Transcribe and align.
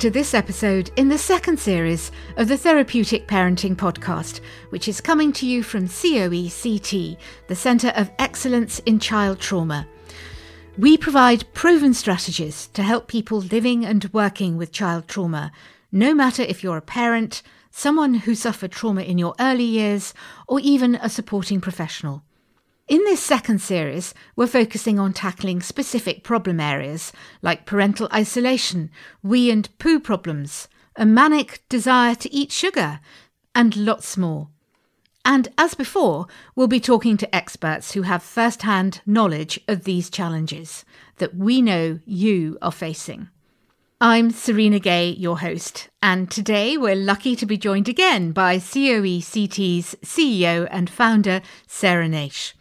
to 0.00 0.08
this 0.08 0.32
episode 0.32 0.90
in 0.96 1.10
the 1.10 1.18
second 1.18 1.60
series 1.60 2.10
of 2.38 2.48
the 2.48 2.56
Therapeutic 2.56 3.28
Parenting 3.28 3.76
Podcast, 3.76 4.40
which 4.70 4.88
is 4.88 4.98
coming 4.98 5.30
to 5.34 5.46
you 5.46 5.62
from 5.62 5.86
COECT, 5.86 7.18
the 7.48 7.54
Centre 7.54 7.92
of 7.94 8.10
Excellence 8.18 8.78
in 8.86 8.98
Child 8.98 9.40
Trauma. 9.40 9.86
We 10.78 10.96
provide 10.96 11.52
proven 11.52 11.92
strategies 11.92 12.68
to 12.68 12.82
help 12.82 13.08
people 13.08 13.40
living 13.40 13.84
and 13.84 14.10
working 14.14 14.56
with 14.56 14.72
child 14.72 15.06
trauma, 15.06 15.52
no 15.92 16.14
matter 16.14 16.42
if 16.44 16.64
you're 16.64 16.78
a 16.78 16.82
parent, 16.82 17.42
someone 17.70 18.14
who 18.14 18.34
suffered 18.34 18.72
trauma 18.72 19.02
in 19.02 19.18
your 19.18 19.34
early 19.38 19.64
years, 19.64 20.14
or 20.48 20.60
even 20.60 20.94
a 20.94 21.10
supporting 21.10 21.60
professional. 21.60 22.22
In 22.90 23.04
this 23.04 23.22
second 23.22 23.60
series, 23.60 24.14
we're 24.34 24.48
focusing 24.48 24.98
on 24.98 25.12
tackling 25.12 25.62
specific 25.62 26.24
problem 26.24 26.58
areas 26.58 27.12
like 27.40 27.64
parental 27.64 28.08
isolation, 28.12 28.90
wee 29.22 29.48
and 29.48 29.68
poo 29.78 30.00
problems, 30.00 30.66
a 30.96 31.06
manic 31.06 31.62
desire 31.68 32.16
to 32.16 32.34
eat 32.34 32.50
sugar, 32.50 32.98
and 33.54 33.76
lots 33.76 34.16
more. 34.16 34.48
And 35.24 35.46
as 35.56 35.74
before, 35.74 36.26
we'll 36.56 36.66
be 36.66 36.80
talking 36.80 37.16
to 37.18 37.32
experts 37.32 37.92
who 37.92 38.02
have 38.02 38.24
first 38.24 38.62
hand 38.62 39.02
knowledge 39.06 39.60
of 39.68 39.84
these 39.84 40.10
challenges 40.10 40.84
that 41.18 41.36
we 41.36 41.62
know 41.62 42.00
you 42.04 42.58
are 42.60 42.72
facing. 42.72 43.28
I'm 44.00 44.32
Serena 44.32 44.80
Gay, 44.80 45.10
your 45.10 45.38
host, 45.38 45.90
and 46.02 46.28
today 46.28 46.76
we're 46.76 46.96
lucky 46.96 47.36
to 47.36 47.46
be 47.46 47.56
joined 47.56 47.88
again 47.88 48.32
by 48.32 48.56
COECT's 48.56 49.94
CEO 50.04 50.66
and 50.72 50.90
founder, 50.90 51.40
Sarah 51.68 52.08
Naish. 52.08 52.54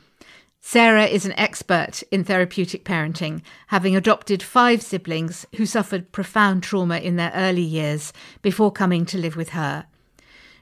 Sarah 0.61 1.05
is 1.05 1.25
an 1.25 1.33
expert 1.39 2.03
in 2.11 2.23
therapeutic 2.23 2.83
parenting, 2.83 3.41
having 3.67 3.95
adopted 3.95 4.43
five 4.43 4.81
siblings 4.81 5.45
who 5.55 5.65
suffered 5.65 6.11
profound 6.11 6.63
trauma 6.63 6.97
in 6.97 7.15
their 7.15 7.31
early 7.33 7.61
years 7.61 8.11
before 8.41 8.71
coming 8.71 9.05
to 9.05 9.17
live 9.17 9.35
with 9.35 9.49
her. 9.49 9.85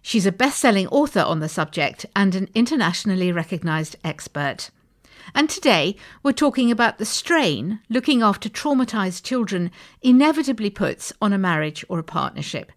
She's 0.02 0.26
a 0.26 0.32
best 0.32 0.60
selling 0.60 0.88
author 0.88 1.22
on 1.22 1.40
the 1.40 1.50
subject 1.50 2.06
and 2.16 2.36
an 2.36 2.48
internationally 2.54 3.32
recognised 3.32 3.98
expert. 4.04 4.70
And 5.36 5.50
today 5.50 5.98
we're 6.24 6.32
talking 6.32 6.72
about 6.72 7.00
the 7.00 7.06
strain 7.06 7.82
looking 7.90 8.22
after 8.22 8.48
traumatised 8.48 9.24
children 9.24 9.72
inevitably 10.02 10.70
puts 10.70 11.12
on 11.22 11.34
a 11.34 11.38
marriage 11.38 11.84
or 11.90 12.00
a 12.00 12.04
partnership. 12.04 12.72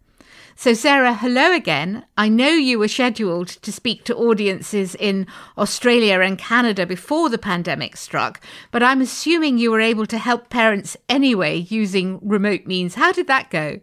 So, 0.61 0.75
Sarah, 0.75 1.15
hello 1.15 1.55
again. 1.55 2.05
I 2.19 2.29
know 2.29 2.51
you 2.51 2.79
were 2.79 2.87
scheduled 2.87 3.49
to 3.49 3.73
speak 3.73 4.05
to 4.05 4.15
audiences 4.15 4.95
in 4.95 5.27
Australia 5.57 6.21
and 6.21 6.37
Canada 6.37 6.85
before 6.85 7.31
the 7.31 7.39
pandemic 7.39 7.97
struck, 7.97 8.43
but 8.71 8.83
I'm 8.83 9.01
assuming 9.01 9.57
you 9.57 9.71
were 9.71 9.81
able 9.81 10.05
to 10.05 10.19
help 10.19 10.51
parents 10.51 10.99
anyway 11.09 11.61
using 11.71 12.21
remote 12.23 12.67
means. 12.67 12.97
How 12.97 13.11
did 13.11 13.27
that 13.27 13.49
go? 13.49 13.81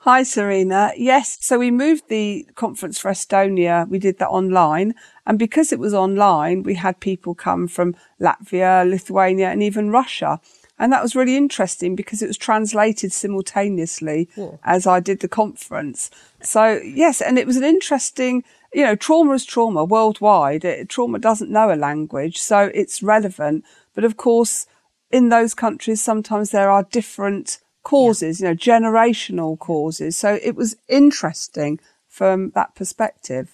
Hi, 0.00 0.24
Serena. 0.24 0.92
Yes, 0.94 1.38
so 1.40 1.58
we 1.58 1.70
moved 1.70 2.10
the 2.10 2.46
conference 2.54 2.98
for 2.98 3.10
Estonia. 3.10 3.88
We 3.88 3.98
did 3.98 4.18
that 4.18 4.28
online. 4.28 4.94
And 5.24 5.38
because 5.38 5.72
it 5.72 5.78
was 5.78 5.94
online, 5.94 6.64
we 6.64 6.74
had 6.74 7.00
people 7.00 7.34
come 7.34 7.66
from 7.66 7.96
Latvia, 8.20 8.86
Lithuania, 8.86 9.48
and 9.48 9.62
even 9.62 9.88
Russia. 9.88 10.38
And 10.78 10.92
that 10.92 11.02
was 11.02 11.14
really 11.14 11.36
interesting 11.36 11.94
because 11.94 12.20
it 12.20 12.26
was 12.26 12.36
translated 12.36 13.12
simultaneously 13.12 14.28
as 14.64 14.86
I 14.86 15.00
did 15.00 15.20
the 15.20 15.28
conference. 15.28 16.10
So 16.42 16.80
yes, 16.84 17.20
and 17.20 17.38
it 17.38 17.46
was 17.46 17.56
an 17.56 17.64
interesting, 17.64 18.42
you 18.72 18.82
know, 18.82 18.96
trauma 18.96 19.34
is 19.34 19.44
trauma 19.44 19.84
worldwide. 19.84 20.64
It, 20.64 20.88
trauma 20.88 21.18
doesn't 21.18 21.50
know 21.50 21.72
a 21.72 21.76
language, 21.76 22.38
so 22.38 22.70
it's 22.74 23.02
relevant. 23.02 23.64
But 23.94 24.04
of 24.04 24.16
course, 24.16 24.66
in 25.10 25.28
those 25.28 25.54
countries, 25.54 26.02
sometimes 26.02 26.50
there 26.50 26.70
are 26.70 26.82
different 26.82 27.60
causes, 27.84 28.40
yeah. 28.40 28.48
you 28.48 28.54
know, 28.54 28.58
generational 28.58 29.56
causes. 29.56 30.16
So 30.16 30.40
it 30.42 30.56
was 30.56 30.76
interesting 30.88 31.78
from 32.08 32.50
that 32.56 32.74
perspective. 32.74 33.52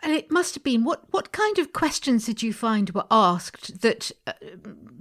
And 0.00 0.12
it 0.12 0.30
must 0.30 0.54
have 0.54 0.62
been 0.62 0.84
what 0.84 1.04
what 1.10 1.32
kind 1.32 1.58
of 1.58 1.72
questions 1.72 2.26
did 2.26 2.42
you 2.42 2.52
find 2.52 2.90
were 2.90 3.06
asked 3.10 3.80
that 3.80 4.12
uh, 4.26 4.32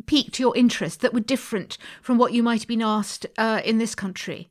piqued 0.07 0.39
your 0.39 0.57
interest 0.57 1.01
that 1.01 1.13
were 1.13 1.19
different 1.19 1.77
from 2.01 2.17
what 2.17 2.33
you 2.33 2.41
might 2.41 2.61
have 2.61 2.67
been 2.67 2.81
asked 2.81 3.25
uh, 3.37 3.61
in 3.63 3.77
this 3.77 3.93
country? 3.93 4.49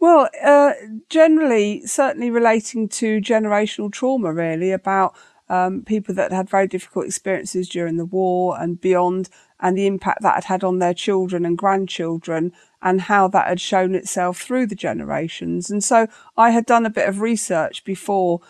Well, 0.00 0.28
uh, 0.42 0.72
generally, 1.10 1.84
certainly 1.86 2.30
relating 2.30 2.88
to 2.90 3.20
generational 3.20 3.92
trauma, 3.92 4.32
really 4.32 4.70
about 4.70 5.14
um, 5.48 5.82
people 5.82 6.14
that 6.14 6.32
had 6.32 6.48
very 6.48 6.68
difficult 6.68 7.06
experiences 7.06 7.68
during 7.68 7.96
the 7.96 8.04
war 8.04 8.60
and 8.60 8.80
beyond, 8.80 9.28
and 9.60 9.76
the 9.76 9.86
impact 9.86 10.22
that 10.22 10.34
had 10.34 10.44
had 10.44 10.64
on 10.64 10.78
their 10.78 10.94
children 10.94 11.44
and 11.44 11.58
grandchildren, 11.58 12.52
and 12.80 13.02
how 13.02 13.26
that 13.28 13.48
had 13.48 13.60
shown 13.60 13.94
itself 13.94 14.40
through 14.40 14.66
the 14.66 14.76
generations. 14.76 15.68
And 15.68 15.82
so 15.82 16.06
I 16.36 16.50
had 16.50 16.64
done 16.64 16.86
a 16.86 16.90
bit 16.90 17.08
of 17.08 17.20
research 17.20 17.84
before 17.84 18.40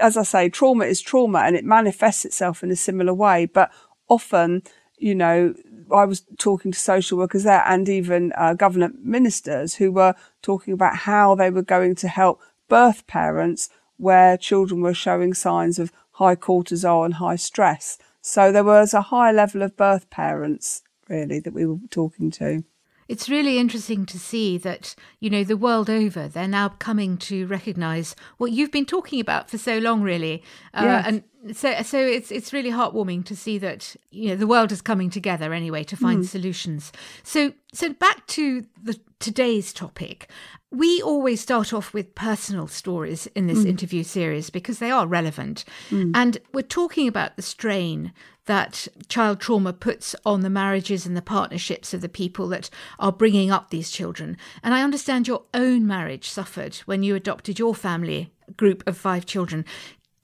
as 0.00 0.16
I 0.16 0.22
say, 0.22 0.48
trauma 0.48 0.84
is 0.84 1.00
trauma 1.00 1.40
and 1.40 1.56
it 1.56 1.64
manifests 1.64 2.24
itself 2.24 2.62
in 2.62 2.70
a 2.70 2.76
similar 2.76 3.14
way. 3.14 3.46
But 3.46 3.70
often, 4.08 4.62
you 4.98 5.14
know, 5.14 5.54
I 5.92 6.04
was 6.04 6.24
talking 6.38 6.72
to 6.72 6.78
social 6.78 7.18
workers 7.18 7.44
there 7.44 7.62
and 7.66 7.88
even 7.88 8.32
uh, 8.36 8.54
government 8.54 9.04
ministers 9.04 9.76
who 9.76 9.92
were 9.92 10.14
talking 10.42 10.74
about 10.74 10.96
how 10.96 11.34
they 11.34 11.50
were 11.50 11.62
going 11.62 11.94
to 11.96 12.08
help 12.08 12.40
birth 12.68 13.06
parents 13.06 13.68
where 13.96 14.36
children 14.36 14.80
were 14.80 14.94
showing 14.94 15.34
signs 15.34 15.78
of 15.78 15.92
high 16.12 16.36
cortisol 16.36 17.04
and 17.04 17.14
high 17.14 17.36
stress. 17.36 17.98
So 18.20 18.50
there 18.50 18.64
was 18.64 18.92
a 18.92 19.02
high 19.02 19.32
level 19.32 19.62
of 19.62 19.76
birth 19.76 20.10
parents 20.10 20.82
really 21.08 21.38
that 21.40 21.54
we 21.54 21.66
were 21.66 21.78
talking 21.90 22.30
to. 22.32 22.64
It's 23.08 23.28
really 23.28 23.58
interesting 23.58 24.04
to 24.06 24.18
see 24.18 24.58
that, 24.58 24.94
you 25.20 25.30
know, 25.30 25.44
the 25.44 25.56
world 25.56 25.88
over, 25.88 26.28
they're 26.28 26.48
now 26.48 26.70
coming 26.70 27.16
to 27.18 27.46
recognize 27.46 28.16
what 28.38 28.52
you've 28.52 28.72
been 28.72 28.86
talking 28.86 29.20
about 29.20 29.48
for 29.48 29.58
so 29.58 29.78
long, 29.78 30.02
really. 30.02 30.42
Uh, 30.74 30.82
yes. 30.84 31.04
And 31.06 31.22
so, 31.52 31.82
so 31.82 31.98
it's 31.98 32.30
it's 32.30 32.52
really 32.52 32.70
heartwarming 32.70 33.24
to 33.26 33.36
see 33.36 33.58
that 33.58 33.94
you 34.10 34.30
know 34.30 34.36
the 34.36 34.46
world 34.46 34.72
is 34.72 34.82
coming 34.82 35.10
together 35.10 35.52
anyway 35.52 35.84
to 35.84 35.96
find 35.96 36.24
mm. 36.24 36.26
solutions. 36.26 36.92
So, 37.22 37.52
so 37.72 37.92
back 37.92 38.26
to 38.28 38.64
the 38.82 38.98
today's 39.20 39.72
topic. 39.72 40.30
We 40.72 41.00
always 41.00 41.40
start 41.40 41.72
off 41.72 41.94
with 41.94 42.14
personal 42.14 42.66
stories 42.66 43.26
in 43.28 43.46
this 43.46 43.60
mm. 43.60 43.66
interview 43.66 44.02
series 44.02 44.50
because 44.50 44.78
they 44.78 44.90
are 44.90 45.06
relevant, 45.06 45.64
mm. 45.90 46.10
and 46.14 46.38
we're 46.52 46.62
talking 46.62 47.06
about 47.06 47.36
the 47.36 47.42
strain 47.42 48.12
that 48.46 48.88
child 49.08 49.40
trauma 49.40 49.72
puts 49.72 50.16
on 50.24 50.40
the 50.40 50.50
marriages 50.50 51.06
and 51.06 51.16
the 51.16 51.22
partnerships 51.22 51.92
of 51.92 52.00
the 52.00 52.08
people 52.08 52.48
that 52.48 52.70
are 52.98 53.12
bringing 53.12 53.50
up 53.50 53.70
these 53.70 53.90
children. 53.90 54.36
And 54.62 54.74
I 54.74 54.82
understand 54.82 55.28
your 55.28 55.42
own 55.52 55.86
marriage 55.86 56.28
suffered 56.28 56.76
when 56.86 57.02
you 57.02 57.14
adopted 57.14 57.58
your 57.58 57.74
family 57.74 58.32
group 58.56 58.86
of 58.86 58.96
five 58.96 59.26
children. 59.26 59.64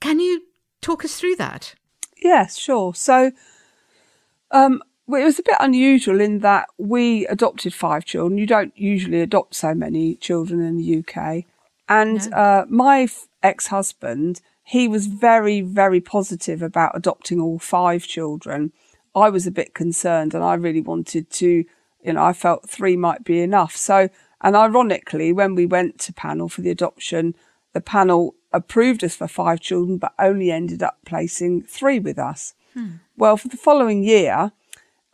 Can 0.00 0.20
you 0.20 0.42
talk 0.80 1.04
us 1.04 1.18
through 1.18 1.36
that? 1.36 1.74
Yes, 2.22 2.56
sure. 2.56 2.94
So, 2.94 3.32
um, 4.50 4.82
well, 5.06 5.20
it 5.20 5.24
was 5.24 5.38
a 5.38 5.44
bit 5.44 5.56
unusual 5.58 6.20
in 6.20 6.38
that 6.40 6.68
we 6.78 7.26
adopted 7.26 7.74
five 7.74 8.04
children. 8.04 8.38
You 8.38 8.46
don't 8.46 8.76
usually 8.76 9.20
adopt 9.20 9.54
so 9.54 9.74
many 9.74 10.14
children 10.16 10.60
in 10.60 10.76
the 10.76 10.98
UK. 10.98 11.44
And 11.88 12.30
no. 12.30 12.36
uh, 12.36 12.64
my 12.68 13.08
ex 13.42 13.68
husband 13.68 14.40
he 14.64 14.88
was 14.88 15.06
very, 15.06 15.60
very 15.60 16.00
positive 16.00 16.62
about 16.62 16.96
adopting 16.96 17.40
all 17.40 17.58
five 17.58 18.04
children. 18.04 18.72
I 19.14 19.28
was 19.28 19.46
a 19.46 19.50
bit 19.50 19.74
concerned 19.74 20.34
and 20.34 20.44
I 20.44 20.54
really 20.54 20.80
wanted 20.80 21.30
to, 21.30 21.64
you 22.02 22.12
know, 22.12 22.22
I 22.22 22.32
felt 22.32 22.70
three 22.70 22.96
might 22.96 23.24
be 23.24 23.40
enough. 23.40 23.76
So, 23.76 24.08
and 24.40 24.56
ironically, 24.56 25.32
when 25.32 25.54
we 25.54 25.66
went 25.66 25.98
to 26.00 26.12
panel 26.12 26.48
for 26.48 26.62
the 26.62 26.70
adoption, 26.70 27.34
the 27.72 27.80
panel 27.80 28.34
approved 28.52 29.02
us 29.02 29.16
for 29.16 29.28
five 29.28 29.60
children, 29.60 29.98
but 29.98 30.14
only 30.18 30.50
ended 30.50 30.82
up 30.82 30.98
placing 31.04 31.62
three 31.62 31.98
with 31.98 32.18
us. 32.18 32.54
Hmm. 32.74 32.96
Well, 33.16 33.36
for 33.36 33.48
the 33.48 33.56
following 33.56 34.02
year, 34.02 34.52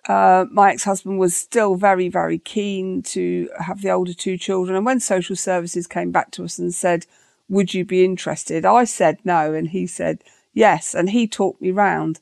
uh, 0.09 0.47
my 0.51 0.73
ex-husband 0.73 1.19
was 1.19 1.37
still 1.37 1.75
very, 1.75 2.09
very 2.09 2.39
keen 2.39 3.03
to 3.03 3.49
have 3.59 3.83
the 3.83 3.91
older 3.91 4.15
two 4.15 4.39
children. 4.39 4.75
And 4.77 4.87
when 4.87 5.01
social 5.01 5.37
services 5.37 5.87
came 5.87 6.11
back 6.11 6.31
to 6.33 6.45
us 6.45 6.59
and 6.59 6.75
said, 6.75 7.07
would 7.49 7.75
you 7.75 7.85
be 7.85 8.05
interested? 8.05 8.65
I 8.65 8.85
said 8.85 9.19
no, 9.25 9.55
and 9.55 9.69
he 9.69 9.87
said 9.87 10.23
yes, 10.53 10.95
and 10.95 11.11
he 11.11 11.27
talked 11.27 11.61
me 11.61 11.71
round. 11.71 12.21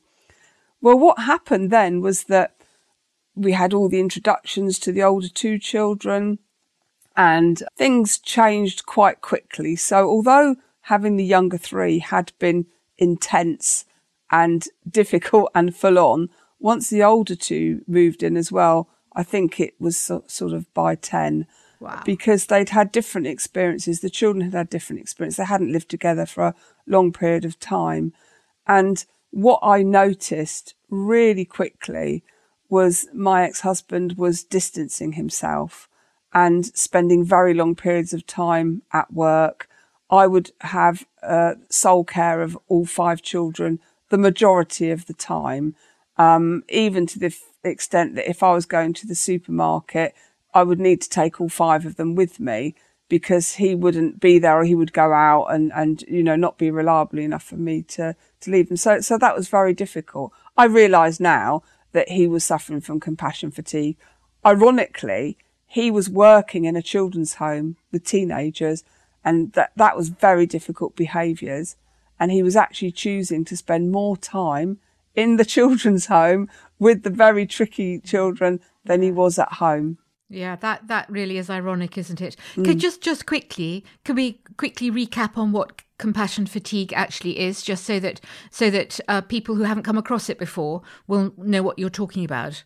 Well, 0.81 0.97
what 0.97 1.19
happened 1.19 1.69
then 1.71 2.01
was 2.01 2.25
that 2.25 2.55
we 3.35 3.53
had 3.53 3.73
all 3.73 3.89
the 3.89 3.99
introductions 3.99 4.79
to 4.79 4.91
the 4.91 5.03
older 5.03 5.29
two 5.29 5.59
children, 5.59 6.39
and 7.15 7.61
things 7.77 8.19
changed 8.19 8.85
quite 8.85 9.21
quickly. 9.21 9.75
So, 9.75 10.07
although 10.07 10.55
having 10.81 11.17
the 11.17 11.25
younger 11.25 11.57
three 11.57 11.99
had 11.99 12.31
been 12.39 12.67
intense 12.97 13.85
and 14.31 14.65
difficult 14.89 15.51
and 15.53 15.75
full 15.75 15.99
on, 15.99 16.29
once 16.59 16.89
the 16.89 17.03
older 17.03 17.35
two 17.35 17.83
moved 17.87 18.23
in 18.23 18.35
as 18.37 18.51
well, 18.51 18.89
I 19.13 19.23
think 19.23 19.59
it 19.59 19.73
was 19.79 19.97
sort 19.97 20.53
of 20.53 20.73
by 20.73 20.95
10 20.95 21.47
Wow. 21.79 22.01
Because 22.05 22.47
they'd 22.47 22.69
had 22.69 22.91
different 22.91 23.27
experiences. 23.27 23.99
The 23.99 24.09
children 24.09 24.43
had 24.43 24.53
had 24.53 24.69
different 24.69 25.01
experiences. 25.01 25.37
They 25.37 25.45
hadn't 25.45 25.71
lived 25.71 25.89
together 25.89 26.25
for 26.25 26.47
a 26.47 26.55
long 26.87 27.13
period 27.13 27.45
of 27.45 27.59
time. 27.59 28.13
And 28.65 29.05
what 29.31 29.59
I 29.61 29.83
noticed 29.83 30.73
really 30.89 31.45
quickly 31.45 32.23
was 32.69 33.07
my 33.13 33.43
ex-husband 33.43 34.17
was 34.17 34.43
distancing 34.43 35.13
himself 35.13 35.87
and 36.33 36.65
spending 36.65 37.23
very 37.23 37.53
long 37.53 37.75
periods 37.75 38.13
of 38.13 38.25
time 38.25 38.81
at 38.91 39.13
work. 39.13 39.69
I 40.09 40.27
would 40.27 40.51
have 40.61 41.05
uh, 41.21 41.55
sole 41.69 42.03
care 42.03 42.41
of 42.41 42.57
all 42.67 42.85
five 42.85 43.21
children 43.21 43.79
the 44.09 44.17
majority 44.17 44.89
of 44.89 45.05
the 45.05 45.13
time, 45.13 45.75
um, 46.17 46.63
even 46.69 47.05
to 47.07 47.19
the 47.19 47.27
f- 47.27 47.41
extent 47.63 48.15
that 48.15 48.29
if 48.29 48.43
I 48.43 48.53
was 48.53 48.65
going 48.65 48.93
to 48.93 49.07
the 49.07 49.15
supermarket, 49.15 50.13
I 50.53 50.63
would 50.63 50.79
need 50.79 51.01
to 51.01 51.09
take 51.09 51.39
all 51.39 51.49
five 51.49 51.85
of 51.85 51.95
them 51.95 52.15
with 52.15 52.39
me 52.39 52.75
because 53.09 53.53
he 53.55 53.73
wouldn't 53.75 54.19
be 54.19 54.37
there 54.39 54.59
or 54.59 54.65
he 54.65 54.75
would 54.75 54.91
go 54.91 55.13
out 55.13 55.45
and, 55.45 55.71
and, 55.73 56.01
you 56.07 56.23
know, 56.23 56.35
not 56.35 56.57
be 56.57 56.69
reliable 56.69 57.19
enough 57.19 57.43
for 57.43 57.55
me 57.55 57.81
to, 57.81 58.15
to 58.41 58.51
leave 58.51 58.67
them. 58.67 58.77
So, 58.77 58.99
so 58.99 59.17
that 59.17 59.35
was 59.35 59.47
very 59.47 59.73
difficult. 59.73 60.33
I 60.57 60.65
realise 60.65 61.19
now 61.19 61.63
that 61.93 62.09
he 62.09 62.27
was 62.27 62.43
suffering 62.43 62.81
from 62.81 62.99
compassion 62.99 63.51
fatigue. 63.51 63.97
Ironically, 64.45 65.37
he 65.65 65.89
was 65.89 66.09
working 66.09 66.65
in 66.65 66.75
a 66.75 66.81
children's 66.81 67.35
home 67.35 67.77
with 67.91 68.03
teenagers 68.03 68.83
and 69.23 69.53
that, 69.53 69.71
that 69.75 69.95
was 69.95 70.09
very 70.09 70.45
difficult 70.45 70.95
behaviours. 70.95 71.75
And 72.19 72.31
he 72.31 72.43
was 72.43 72.55
actually 72.55 72.91
choosing 72.91 73.45
to 73.45 73.55
spend 73.55 73.91
more 73.91 74.17
time 74.17 74.79
in 75.17 75.35
the 75.35 75.43
children's 75.43 76.05
home 76.05 76.47
with 76.79 77.03
the 77.03 77.09
very 77.09 77.45
tricky 77.45 77.99
children 77.99 78.61
than 78.85 79.01
he 79.01 79.11
was 79.11 79.37
at 79.37 79.53
home. 79.53 79.97
Yeah, 80.29 80.57
that 80.57 80.87
that 80.87 81.09
really 81.09 81.37
is 81.37 81.49
ironic, 81.49 81.97
isn't 81.97 82.21
it? 82.21 82.35
Mm. 82.55 82.65
Could 82.65 82.79
just 82.79 83.01
just 83.01 83.25
quickly, 83.25 83.83
could 84.05 84.15
we 84.15 84.41
quickly 84.57 84.91
recap 84.91 85.37
on 85.37 85.51
what 85.51 85.81
compassion 85.97 86.45
fatigue 86.45 86.93
actually 86.93 87.39
is, 87.39 87.61
just 87.61 87.85
so 87.85 87.99
that 87.99 88.21
so 88.51 88.69
that 88.69 88.99
uh, 89.07 89.21
people 89.21 89.55
who 89.55 89.63
haven't 89.63 89.83
come 89.83 89.97
across 89.97 90.29
it 90.29 90.37
before 90.37 90.81
will 91.07 91.33
know 91.37 91.63
what 91.63 91.79
you're 91.79 91.89
talking 91.89 92.23
about? 92.23 92.63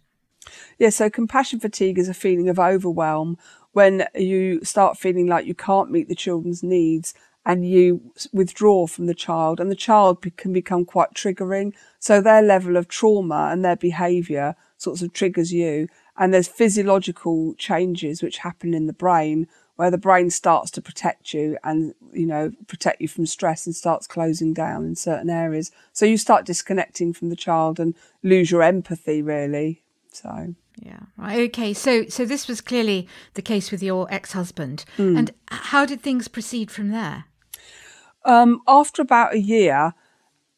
Yeah, 0.79 0.89
so 0.89 1.09
compassion 1.09 1.59
fatigue 1.59 1.99
is 1.99 2.09
a 2.09 2.15
feeling 2.15 2.49
of 2.49 2.59
overwhelm 2.59 3.37
when 3.73 4.07
you 4.15 4.59
start 4.63 4.97
feeling 4.97 5.27
like 5.27 5.45
you 5.45 5.53
can't 5.53 5.91
meet 5.91 6.09
the 6.09 6.15
children's 6.15 6.63
needs 6.63 7.13
and 7.45 7.67
you 7.67 8.13
withdraw 8.31 8.87
from 8.87 9.07
the 9.07 9.15
child, 9.15 9.59
and 9.59 9.71
the 9.71 9.75
child 9.75 10.21
can 10.37 10.53
become 10.53 10.85
quite 10.85 11.13
triggering. 11.13 11.73
So 11.99 12.21
their 12.21 12.41
level 12.41 12.77
of 12.77 12.87
trauma 12.87 13.49
and 13.51 13.65
their 13.65 13.75
behaviour 13.75 14.55
sorts 14.77 15.01
of 15.01 15.13
triggers 15.13 15.53
you 15.53 15.87
and 16.17 16.33
there's 16.33 16.47
physiological 16.47 17.55
changes 17.55 18.21
which 18.21 18.39
happen 18.39 18.73
in 18.73 18.87
the 18.87 18.93
brain 18.93 19.47
where 19.75 19.91
the 19.91 19.97
brain 19.97 20.29
starts 20.29 20.69
to 20.69 20.81
protect 20.81 21.33
you 21.33 21.57
and 21.63 21.93
you 22.13 22.25
know 22.25 22.51
protect 22.67 23.01
you 23.01 23.07
from 23.07 23.25
stress 23.25 23.65
and 23.65 23.75
starts 23.75 24.05
closing 24.05 24.53
down 24.53 24.85
in 24.85 24.95
certain 24.95 25.29
areas. 25.29 25.71
So 25.93 26.05
you 26.05 26.17
start 26.17 26.45
disconnecting 26.45 27.13
from 27.13 27.29
the 27.29 27.35
child 27.35 27.79
and 27.79 27.95
lose 28.21 28.51
your 28.51 28.61
empathy 28.61 29.21
really. 29.21 29.81
So. 30.11 30.55
Yeah. 30.77 30.99
Right 31.17 31.49
okay. 31.49 31.73
So 31.73 32.05
so 32.07 32.25
this 32.25 32.47
was 32.47 32.61
clearly 32.61 33.07
the 33.33 33.41
case 33.41 33.71
with 33.71 33.81
your 33.81 34.11
ex-husband. 34.13 34.85
Mm. 34.97 35.17
and 35.17 35.31
how 35.47 35.85
did 35.85 36.01
things 36.01 36.27
proceed 36.27 36.69
from 36.69 36.89
there 36.89 37.25
um, 38.25 38.61
after 38.67 39.01
about 39.01 39.33
a 39.33 39.39
year 39.39 39.93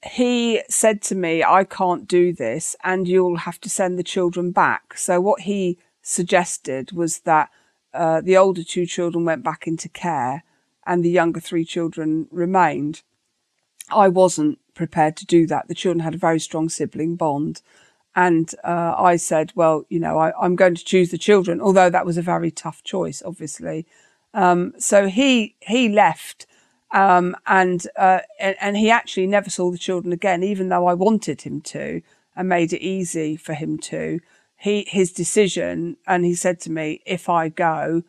he 0.05 0.61
said 0.69 1.01
to 1.03 1.15
me, 1.15 1.43
I 1.43 1.63
can't 1.63 2.07
do 2.07 2.33
this 2.33 2.75
and 2.83 3.07
you'll 3.07 3.37
have 3.37 3.59
to 3.61 3.69
send 3.69 3.97
the 3.97 4.03
children 4.03 4.51
back. 4.51 4.97
So 4.97 5.21
what 5.21 5.41
he 5.41 5.77
suggested 6.01 6.91
was 6.91 7.19
that 7.19 7.49
uh, 7.93 8.21
the 8.21 8.35
older 8.35 8.63
two 8.63 8.85
children 8.85 9.23
went 9.23 9.43
back 9.43 9.65
into 9.67 9.87
care 9.87 10.43
and 10.85 11.03
the 11.03 11.09
younger 11.09 11.39
three 11.39 11.63
children 11.63 12.27
remained. 12.31 13.01
I 13.89 14.09
wasn't 14.09 14.59
prepared 14.73 15.15
to 15.17 15.25
do 15.25 15.45
that. 15.47 15.67
The 15.67 15.75
children 15.75 16.03
had 16.03 16.15
a 16.15 16.17
very 16.17 16.39
strong 16.39 16.67
sibling 16.67 17.15
bond. 17.15 17.61
And 18.15 18.53
uh, 18.63 18.95
I 18.97 19.15
said, 19.15 19.53
well, 19.55 19.85
you 19.89 19.99
know, 19.99 20.17
I, 20.17 20.45
am 20.45 20.55
going 20.55 20.75
to 20.75 20.85
choose 20.85 21.09
the 21.09 21.17
children, 21.17 21.61
although 21.61 21.89
that 21.89 22.05
was 22.05 22.17
a 22.17 22.21
very 22.21 22.51
tough 22.51 22.83
choice, 22.83 23.23
obviously. 23.25 23.87
Um, 24.35 24.73
so 24.77 25.07
he 25.07 25.55
he 25.61 25.89
left 25.89 26.45
um, 26.93 27.35
and, 27.47 27.85
uh, 27.97 28.19
and, 28.39 28.55
and 28.61 28.77
he 28.77 28.91
actually 28.91 29.25
never 29.25 29.49
saw 29.49 29.71
the 29.71 29.79
children 29.79 30.13
again, 30.13 30.43
even 30.43 30.69
though 30.69 30.85
I 30.85 30.93
wanted 30.93 31.41
him 31.41 31.59
to 31.61 32.01
and 32.35 32.47
made 32.47 32.71
it 32.71 32.81
easy 32.81 33.35
for 33.35 33.55
him 33.55 33.79
to. 33.79 34.19
He, 34.55 34.85
his 34.87 35.11
decision, 35.11 35.97
and 36.07 36.23
he 36.23 36.35
said 36.35 36.59
to 36.61 36.71
me, 36.71 37.01
if 37.05 37.27
I 37.27 37.49
go, 37.49 38.03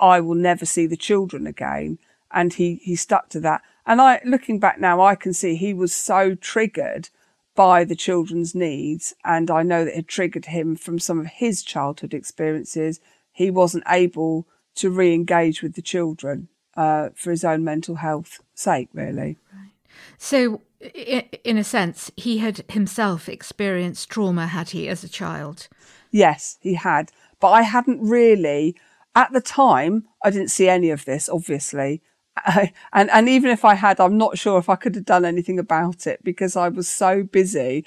I 0.00 0.20
will 0.20 0.34
never 0.34 0.66
see 0.66 0.86
the 0.86 0.96
children 0.96 1.46
again. 1.46 1.98
And 2.30 2.52
he, 2.52 2.80
he 2.82 2.96
stuck 2.96 3.28
to 3.30 3.40
that. 3.40 3.62
And 3.86 4.00
I, 4.00 4.20
looking 4.24 4.58
back 4.58 4.80
now, 4.80 5.00
I 5.00 5.14
can 5.14 5.32
see 5.32 5.54
he 5.54 5.72
was 5.72 5.94
so 5.94 6.34
triggered 6.34 7.10
by 7.54 7.84
the 7.84 7.94
children's 7.94 8.52
needs. 8.52 9.14
And 9.24 9.48
I 9.48 9.62
know 9.62 9.84
that 9.84 9.96
it 9.96 10.08
triggered 10.08 10.46
him 10.46 10.74
from 10.74 10.98
some 10.98 11.20
of 11.20 11.26
his 11.26 11.62
childhood 11.62 12.12
experiences. 12.12 13.00
He 13.30 13.50
wasn't 13.50 13.84
able 13.88 14.48
to 14.74 14.90
re 14.90 15.14
engage 15.14 15.62
with 15.62 15.74
the 15.74 15.82
children 15.82 16.48
uh, 16.76 17.10
for 17.14 17.30
his 17.30 17.44
own 17.44 17.64
mental 17.64 17.96
health 17.96 18.40
sake, 18.54 18.88
really. 18.92 19.38
Right. 19.52 19.70
So, 20.18 20.62
in 20.80 21.58
a 21.58 21.64
sense, 21.64 22.10
he 22.16 22.38
had 22.38 22.64
himself 22.68 23.28
experienced 23.28 24.10
trauma, 24.10 24.46
had 24.48 24.70
he, 24.70 24.88
as 24.88 25.04
a 25.04 25.08
child? 25.08 25.68
Yes, 26.10 26.58
he 26.60 26.74
had. 26.74 27.10
But 27.40 27.50
I 27.50 27.62
hadn't 27.62 28.00
really, 28.00 28.76
at 29.14 29.32
the 29.32 29.40
time, 29.40 30.04
I 30.22 30.30
didn't 30.30 30.50
see 30.50 30.68
any 30.68 30.90
of 30.90 31.04
this, 31.04 31.28
obviously. 31.28 32.02
and 32.92 33.10
and 33.10 33.28
even 33.28 33.50
if 33.50 33.64
I 33.64 33.74
had, 33.74 34.00
I'm 34.00 34.18
not 34.18 34.38
sure 34.38 34.58
if 34.58 34.68
I 34.68 34.76
could 34.76 34.94
have 34.96 35.04
done 35.04 35.24
anything 35.24 35.58
about 35.58 36.06
it 36.06 36.22
because 36.24 36.56
I 36.56 36.68
was 36.68 36.88
so 36.88 37.22
busy 37.22 37.84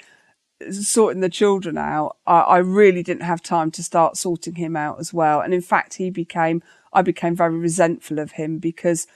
sorting 0.70 1.20
the 1.20 1.28
children 1.28 1.78
out. 1.78 2.16
I, 2.26 2.40
I 2.40 2.58
really 2.58 3.02
didn't 3.02 3.22
have 3.22 3.42
time 3.42 3.70
to 3.72 3.82
start 3.82 4.16
sorting 4.16 4.56
him 4.56 4.76
out 4.76 4.98
as 4.98 5.12
well. 5.12 5.40
And 5.40 5.54
in 5.54 5.60
fact, 5.60 5.94
he 5.94 6.10
became 6.10 6.62
I 6.92 7.02
became 7.02 7.34
very 7.34 7.56
resentful 7.56 8.18
of 8.18 8.32
him 8.32 8.58
because 8.58 9.06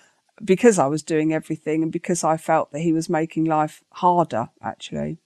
because 0.42 0.78
I 0.78 0.86
was 0.86 1.02
doing 1.02 1.32
everything 1.32 1.82
and 1.82 1.92
because 1.92 2.24
I 2.24 2.36
felt 2.36 2.72
that 2.72 2.80
he 2.80 2.92
was 2.92 3.08
making 3.08 3.44
life 3.44 3.82
harder 3.92 4.50
actually. 4.62 5.18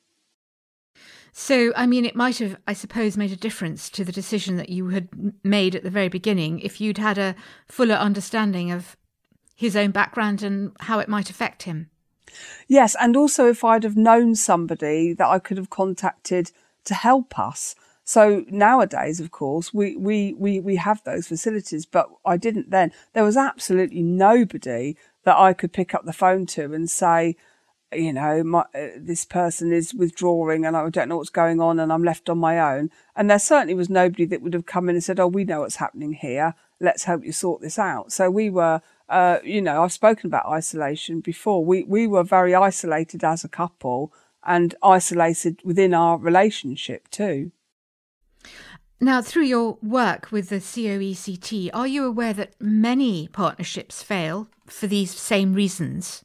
So, 1.38 1.70
I 1.76 1.86
mean, 1.86 2.06
it 2.06 2.16
might 2.16 2.38
have, 2.38 2.56
I 2.66 2.72
suppose, 2.72 3.18
made 3.18 3.30
a 3.30 3.36
difference 3.36 3.90
to 3.90 4.04
the 4.06 4.12
decision 4.12 4.56
that 4.56 4.70
you 4.70 4.88
had 4.88 5.08
made 5.44 5.74
at 5.74 5.82
the 5.82 5.90
very 5.90 6.08
beginning 6.08 6.60
if 6.60 6.80
you'd 6.80 6.96
had 6.96 7.18
a 7.18 7.34
fuller 7.68 7.94
understanding 7.94 8.72
of 8.72 8.96
his 9.54 9.76
own 9.76 9.90
background 9.90 10.42
and 10.42 10.72
how 10.80 10.98
it 10.98 11.10
might 11.10 11.28
affect 11.28 11.64
him. 11.64 11.90
Yes, 12.68 12.96
and 12.98 13.16
also 13.16 13.48
if 13.50 13.64
I'd 13.64 13.84
have 13.84 13.98
known 13.98 14.34
somebody 14.34 15.12
that 15.12 15.26
I 15.26 15.38
could 15.38 15.58
have 15.58 15.68
contacted 15.68 16.52
to 16.84 16.94
help 16.94 17.38
us. 17.38 17.74
So 18.08 18.44
nowadays, 18.48 19.18
of 19.18 19.32
course, 19.32 19.74
we, 19.74 19.96
we, 19.96 20.32
we, 20.34 20.60
we 20.60 20.76
have 20.76 21.02
those 21.02 21.26
facilities, 21.26 21.86
but 21.86 22.08
I 22.24 22.36
didn't 22.36 22.70
then. 22.70 22.92
There 23.14 23.24
was 23.24 23.36
absolutely 23.36 24.00
nobody 24.00 24.96
that 25.24 25.36
I 25.36 25.52
could 25.52 25.72
pick 25.72 25.92
up 25.92 26.04
the 26.04 26.12
phone 26.12 26.46
to 26.46 26.72
and 26.72 26.88
say, 26.88 27.34
you 27.92 28.12
know, 28.12 28.44
my, 28.44 28.60
uh, 28.60 28.90
this 28.96 29.24
person 29.24 29.72
is 29.72 29.92
withdrawing 29.92 30.64
and 30.64 30.76
I 30.76 30.88
don't 30.88 31.08
know 31.08 31.16
what's 31.16 31.30
going 31.30 31.60
on 31.60 31.80
and 31.80 31.92
I'm 31.92 32.04
left 32.04 32.28
on 32.28 32.38
my 32.38 32.60
own. 32.60 32.92
And 33.16 33.28
there 33.28 33.40
certainly 33.40 33.74
was 33.74 33.90
nobody 33.90 34.24
that 34.26 34.40
would 34.40 34.54
have 34.54 34.66
come 34.66 34.88
in 34.88 34.94
and 34.94 35.02
said, 35.02 35.18
oh, 35.18 35.26
we 35.26 35.42
know 35.42 35.62
what's 35.62 35.76
happening 35.76 36.12
here. 36.12 36.54
Let's 36.80 37.04
help 37.04 37.24
you 37.24 37.32
sort 37.32 37.60
this 37.60 37.76
out. 37.76 38.12
So 38.12 38.30
we 38.30 38.50
were, 38.50 38.82
uh, 39.08 39.38
you 39.42 39.60
know, 39.60 39.82
I've 39.82 39.92
spoken 39.92 40.28
about 40.28 40.46
isolation 40.46 41.18
before. 41.18 41.64
We, 41.64 41.82
we 41.82 42.06
were 42.06 42.22
very 42.22 42.54
isolated 42.54 43.24
as 43.24 43.42
a 43.42 43.48
couple 43.48 44.12
and 44.44 44.76
isolated 44.80 45.58
within 45.64 45.92
our 45.92 46.18
relationship 46.18 47.08
too. 47.10 47.50
Now, 49.00 49.20
through 49.20 49.44
your 49.44 49.76
work 49.82 50.32
with 50.32 50.48
the 50.48 50.56
COECT, 50.56 51.70
are 51.74 51.86
you 51.86 52.04
aware 52.04 52.32
that 52.32 52.54
many 52.58 53.28
partnerships 53.28 54.02
fail 54.02 54.48
for 54.66 54.86
these 54.86 55.10
same 55.10 55.52
reasons? 55.52 56.24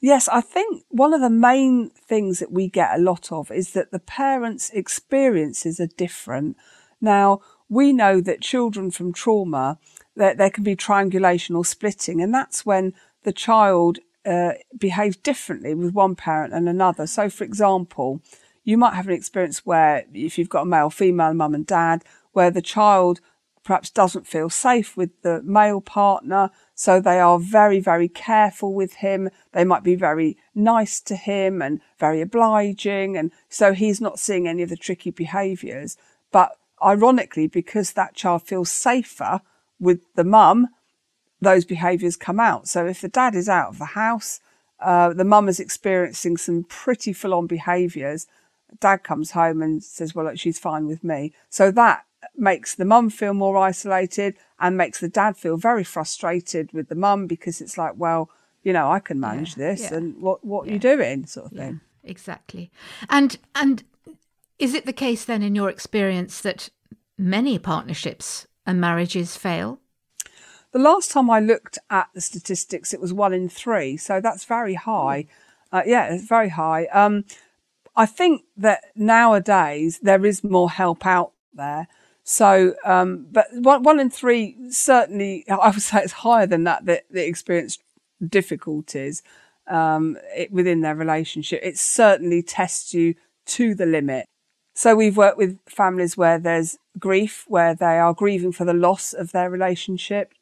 Yes, 0.00 0.28
I 0.28 0.40
think 0.40 0.84
one 0.88 1.14
of 1.14 1.20
the 1.20 1.30
main 1.30 1.90
things 1.90 2.40
that 2.40 2.50
we 2.50 2.68
get 2.68 2.96
a 2.96 3.02
lot 3.02 3.30
of 3.30 3.50
is 3.50 3.72
that 3.72 3.92
the 3.92 4.00
parents' 4.00 4.70
experiences 4.70 5.78
are 5.78 5.86
different. 5.86 6.56
Now, 7.00 7.40
we 7.68 7.92
know 7.92 8.20
that 8.20 8.40
children 8.40 8.90
from 8.90 9.12
trauma, 9.12 9.78
that 10.16 10.36
there 10.36 10.50
can 10.50 10.64
be 10.64 10.74
triangulation 10.74 11.54
or 11.54 11.64
splitting, 11.64 12.20
and 12.20 12.34
that's 12.34 12.66
when 12.66 12.92
the 13.22 13.32
child 13.32 13.98
uh, 14.24 14.52
behaves 14.76 15.16
differently 15.16 15.74
with 15.74 15.94
one 15.94 16.16
parent 16.16 16.54
and 16.54 16.68
another. 16.68 17.06
So, 17.06 17.28
for 17.30 17.44
example, 17.44 18.20
you 18.68 18.76
might 18.76 18.92
have 18.92 19.08
an 19.08 19.14
experience 19.14 19.64
where 19.64 20.04
if 20.12 20.36
you've 20.36 20.50
got 20.50 20.64
a 20.64 20.66
male, 20.66 20.90
female 20.90 21.32
mum 21.32 21.54
and 21.54 21.66
dad, 21.66 22.04
where 22.32 22.50
the 22.50 22.60
child 22.60 23.18
perhaps 23.64 23.88
doesn't 23.88 24.26
feel 24.26 24.50
safe 24.50 24.94
with 24.94 25.22
the 25.22 25.40
male 25.42 25.80
partner. 25.80 26.50
So 26.74 27.00
they 27.00 27.18
are 27.18 27.38
very, 27.38 27.80
very 27.80 28.10
careful 28.10 28.74
with 28.74 28.96
him. 28.96 29.30
They 29.52 29.64
might 29.64 29.84
be 29.84 29.94
very 29.94 30.36
nice 30.54 31.00
to 31.00 31.16
him 31.16 31.62
and 31.62 31.80
very 31.98 32.20
obliging. 32.20 33.16
And 33.16 33.32
so 33.48 33.72
he's 33.72 34.02
not 34.02 34.18
seeing 34.18 34.46
any 34.46 34.62
of 34.62 34.68
the 34.68 34.76
tricky 34.76 35.12
behaviors. 35.12 35.96
But 36.30 36.52
ironically, 36.84 37.46
because 37.46 37.92
that 37.92 38.14
child 38.14 38.42
feels 38.42 38.70
safer 38.70 39.40
with 39.80 40.00
the 40.14 40.24
mum, 40.24 40.68
those 41.40 41.64
behaviors 41.64 42.16
come 42.16 42.38
out. 42.38 42.68
So 42.68 42.84
if 42.84 43.00
the 43.00 43.08
dad 43.08 43.34
is 43.34 43.48
out 43.48 43.70
of 43.70 43.78
the 43.78 43.94
house, 43.96 44.40
uh, 44.78 45.14
the 45.14 45.24
mum 45.24 45.48
is 45.48 45.58
experiencing 45.58 46.36
some 46.36 46.64
pretty 46.64 47.14
full 47.14 47.32
on 47.32 47.46
behaviors 47.46 48.26
dad 48.80 49.02
comes 49.02 49.32
home 49.32 49.62
and 49.62 49.82
says, 49.82 50.14
well, 50.14 50.26
look, 50.26 50.38
she's 50.38 50.58
fine 50.58 50.86
with 50.86 51.02
me. 51.02 51.32
So 51.48 51.70
that 51.72 52.04
makes 52.36 52.74
the 52.74 52.84
mum 52.84 53.10
feel 53.10 53.34
more 53.34 53.56
isolated 53.56 54.36
and 54.58 54.76
makes 54.76 55.00
the 55.00 55.08
dad 55.08 55.36
feel 55.36 55.56
very 55.56 55.84
frustrated 55.84 56.72
with 56.72 56.88
the 56.88 56.94
mum 56.94 57.26
because 57.26 57.60
it's 57.60 57.78
like, 57.78 57.94
well, 57.96 58.30
you 58.62 58.72
know, 58.72 58.90
I 58.90 58.98
can 58.98 59.20
manage 59.20 59.56
yeah, 59.56 59.68
this, 59.70 59.80
yeah. 59.82 59.94
and 59.96 60.20
what 60.20 60.44
what 60.44 60.66
yeah. 60.66 60.70
are 60.70 60.74
you 60.74 60.80
doing, 60.80 61.26
sort 61.26 61.46
of 61.46 61.58
thing. 61.58 61.80
Exactly, 62.02 62.70
and 63.08 63.38
and 63.54 63.84
is 64.58 64.74
it 64.74 64.84
the 64.84 64.92
case 64.92 65.24
then, 65.24 65.42
in 65.42 65.54
your 65.54 65.70
experience, 65.70 66.40
that 66.40 66.68
many 67.16 67.58
partnerships 67.58 68.46
and 68.66 68.80
marriages 68.80 69.36
fail? 69.36 69.80
The 70.72 70.78
last 70.78 71.10
time 71.10 71.30
I 71.30 71.40
looked 71.40 71.78
at 71.88 72.08
the 72.14 72.20
statistics, 72.20 72.92
it 72.92 73.00
was 73.00 73.12
one 73.12 73.32
in 73.32 73.48
three, 73.48 73.96
so 73.96 74.20
that's 74.20 74.44
very 74.44 74.74
high. 74.74 75.26
Uh, 75.72 75.82
yeah, 75.86 76.12
it's 76.12 76.26
very 76.26 76.50
high. 76.50 76.86
Um, 76.86 77.24
I 77.98 78.06
think 78.06 78.44
that 78.56 78.84
nowadays 78.94 79.98
there 80.00 80.24
is 80.24 80.44
more 80.44 80.70
help 80.70 81.04
out 81.04 81.32
there. 81.52 81.88
So, 82.22 82.76
um, 82.84 83.26
but 83.32 83.46
one, 83.52 83.82
one 83.82 83.98
in 83.98 84.08
three 84.08 84.56
certainly, 84.70 85.44
I 85.50 85.70
would 85.70 85.82
say 85.82 86.02
it's 86.04 86.12
higher 86.12 86.46
than 86.46 86.62
that, 86.64 86.86
that, 86.86 87.06
that 87.10 87.26
experience 87.26 87.78
difficulties 88.24 89.24
um, 89.66 90.16
it, 90.32 90.52
within 90.52 90.80
their 90.80 90.94
relationship. 90.94 91.60
It 91.60 91.76
certainly 91.76 92.40
tests 92.40 92.94
you 92.94 93.16
to 93.46 93.74
the 93.74 93.86
limit. 93.86 94.26
So 94.74 94.94
we've 94.94 95.16
worked 95.16 95.38
with 95.38 95.58
families 95.66 96.16
where 96.16 96.38
there's 96.38 96.78
grief, 97.00 97.46
where 97.48 97.74
they 97.74 97.98
are 97.98 98.14
grieving 98.14 98.52
for 98.52 98.64
the 98.64 98.74
loss 98.74 99.12
of 99.12 99.32
their 99.32 99.50
relationship, 99.50 100.32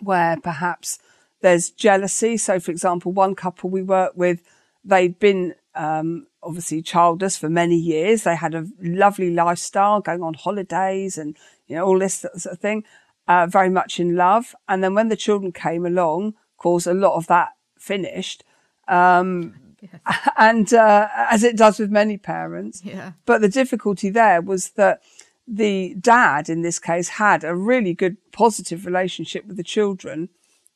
where 0.00 0.36
perhaps 0.36 0.98
there's 1.42 1.70
jealousy. 1.70 2.36
So, 2.38 2.58
for 2.58 2.72
example, 2.72 3.12
one 3.12 3.36
couple 3.36 3.70
we 3.70 3.82
worked 3.82 4.16
with, 4.16 4.42
they'd 4.84 5.20
been 5.20 5.54
um, 5.76 6.26
obviously 6.42 6.82
childless 6.82 7.36
for 7.36 7.48
many 7.48 7.76
years. 7.76 8.24
They 8.24 8.36
had 8.36 8.54
a 8.54 8.66
lovely 8.80 9.30
lifestyle, 9.30 10.00
going 10.00 10.22
on 10.22 10.34
holidays 10.34 11.18
and 11.18 11.36
you 11.66 11.76
know 11.76 11.86
all 11.86 11.98
this 11.98 12.14
sort 12.14 12.46
of 12.46 12.58
thing. 12.58 12.84
Uh, 13.28 13.46
very 13.46 13.68
much 13.68 14.00
in 14.00 14.16
love, 14.16 14.54
and 14.68 14.82
then 14.82 14.94
when 14.94 15.08
the 15.08 15.16
children 15.16 15.52
came 15.52 15.86
along, 15.86 16.28
of 16.28 16.56
course, 16.56 16.86
a 16.86 16.94
lot 16.94 17.14
of 17.14 17.28
that 17.28 17.50
finished. 17.78 18.44
Um, 18.88 19.54
yes. 19.80 20.28
And 20.36 20.74
uh, 20.74 21.08
as 21.30 21.44
it 21.44 21.56
does 21.56 21.78
with 21.78 21.90
many 21.90 22.16
parents, 22.18 22.82
yeah. 22.84 23.12
but 23.24 23.40
the 23.40 23.48
difficulty 23.48 24.10
there 24.10 24.40
was 24.40 24.70
that 24.70 25.02
the 25.46 25.94
dad, 26.00 26.48
in 26.48 26.62
this 26.62 26.78
case, 26.78 27.08
had 27.10 27.44
a 27.44 27.54
really 27.54 27.94
good 27.94 28.16
positive 28.32 28.86
relationship 28.86 29.46
with 29.46 29.56
the 29.56 29.62
children. 29.62 30.28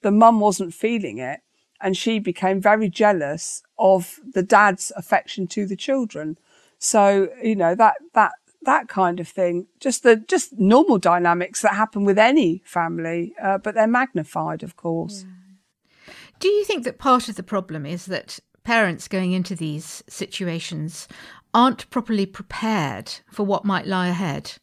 The 0.02 0.10
mum 0.10 0.40
wasn't 0.40 0.74
feeling 0.74 1.18
it 1.18 1.40
and 1.80 1.96
she 1.96 2.18
became 2.18 2.60
very 2.60 2.88
jealous 2.88 3.62
of 3.78 4.20
the 4.32 4.42
dad's 4.42 4.92
affection 4.96 5.46
to 5.48 5.66
the 5.66 5.76
children. 5.76 6.38
So, 6.78 7.28
you 7.42 7.56
know, 7.56 7.74
that, 7.74 7.96
that, 8.14 8.32
that 8.62 8.88
kind 8.88 9.20
of 9.20 9.28
thing, 9.28 9.66
just 9.80 10.02
the, 10.02 10.16
just 10.16 10.58
normal 10.58 10.98
dynamics 10.98 11.62
that 11.62 11.74
happen 11.74 12.04
with 12.04 12.18
any 12.18 12.62
family, 12.64 13.34
uh, 13.42 13.58
but 13.58 13.74
they're 13.74 13.86
magnified, 13.86 14.62
of 14.62 14.76
course. 14.76 15.24
Yeah. 15.24 16.12
Do 16.38 16.48
you 16.48 16.64
think 16.64 16.84
that 16.84 16.98
part 16.98 17.28
of 17.28 17.36
the 17.36 17.42
problem 17.42 17.86
is 17.86 18.06
that 18.06 18.40
parents 18.62 19.08
going 19.08 19.32
into 19.32 19.54
these 19.54 20.02
situations 20.08 21.08
aren't 21.54 21.88
properly 21.88 22.26
prepared 22.26 23.10
for 23.32 23.44
what 23.44 23.64
might 23.64 23.86
lie 23.86 24.08
ahead? 24.08 24.54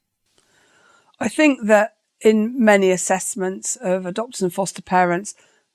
I 1.19 1.29
think 1.29 1.65
that 1.65 1.95
in 2.21 2.63
many 2.63 2.91
assessments 2.91 3.75
of 3.77 4.03
adopters 4.03 4.41
and 4.41 4.53
foster 4.53 4.81
parents, 4.81 5.33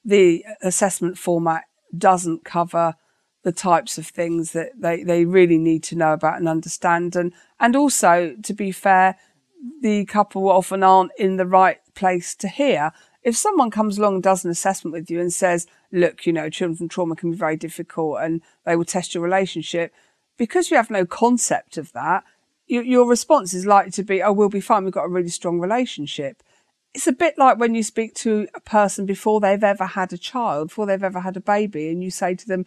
the 0.09 0.43
assessment 0.63 1.19
format 1.19 1.65
doesn't 1.97 2.43
cover 2.43 2.95
the 3.43 3.53
types 3.53 3.99
of 3.99 4.07
things 4.07 4.53
that 4.53 4.71
they, 4.75 5.03
they 5.03 5.27
really 5.27 5.59
need 5.59 5.83
to 5.83 5.97
know 5.97 6.15
about 6.15 6.39
and 6.39 6.49
understand. 6.49 7.15
And, 7.15 7.35
and 7.61 7.77
also, 7.77 8.35
to 8.43 8.55
be 8.55 8.73
fair, 8.73 9.17
the 9.83 10.07
couple 10.07 10.49
often 10.49 10.83
aren't 10.83 11.13
in 11.19 11.37
the 11.37 11.47
right 11.47 11.79
place 11.95 12.35
to 12.37 12.49
hear. 12.49 12.91
If 13.23 13.37
someone 13.37 13.71
comes 13.71 13.99
along 13.99 14.15
and 14.15 14.23
does 14.23 14.47
an 14.47 14.51
assessment 14.51 14.95
with 14.95 15.11
you 15.11 15.21
and 15.21 15.33
says, 15.33 15.67
look, 15.93 16.25
you 16.25 16.33
know, 16.33 16.49
children 16.49 16.77
from 16.77 16.89
trauma 16.89 17.15
can 17.15 17.33
be 17.33 17.37
very 17.37 17.57
difficult 17.57 18.21
and 18.23 18.41
they 18.65 18.77
will 18.77 18.87
test 18.87 19.15
your 19.15 19.23
relationship, 19.23 19.93
because 20.39 20.71
you 20.71 20.79
have 20.79 20.91
no 20.91 21.05
concept 21.05 21.77
of 21.77 21.93
that, 21.93 22.25
your, 22.67 22.83
your 22.83 23.07
response 23.07 23.53
is 23.53 23.67
likely 23.67 23.91
to 23.93 24.03
be, 24.03 24.23
oh, 24.23 24.33
we'll 24.33 24.49
be 24.49 24.61
fine. 24.61 24.85
We've 24.85 24.93
got 24.93 25.05
a 25.05 25.09
really 25.09 25.29
strong 25.29 25.61
relationship 25.61 26.43
it's 26.95 27.07
a 27.07 27.13
bit 27.13 27.39
like 27.39 27.59
when 27.59 27.75
you 27.75 27.83
speak 27.83 28.15
to 28.15 28.49
a 28.55 28.61
person 28.61 29.07
before 29.07 29.41
they've 29.41 29.63
ever 29.63 29.87
had 29.87 30.13
a 30.13 30.19
child, 30.19 30.69
before 30.69 30.87
they've 30.87 31.03
ever 31.03 31.21
had 31.21 31.37
a 31.37 31.41
baby, 31.41 31.89
and 31.91 32.03
you 32.03 32.11
say 32.11 32.35
to 32.35 32.47
them, 32.47 32.67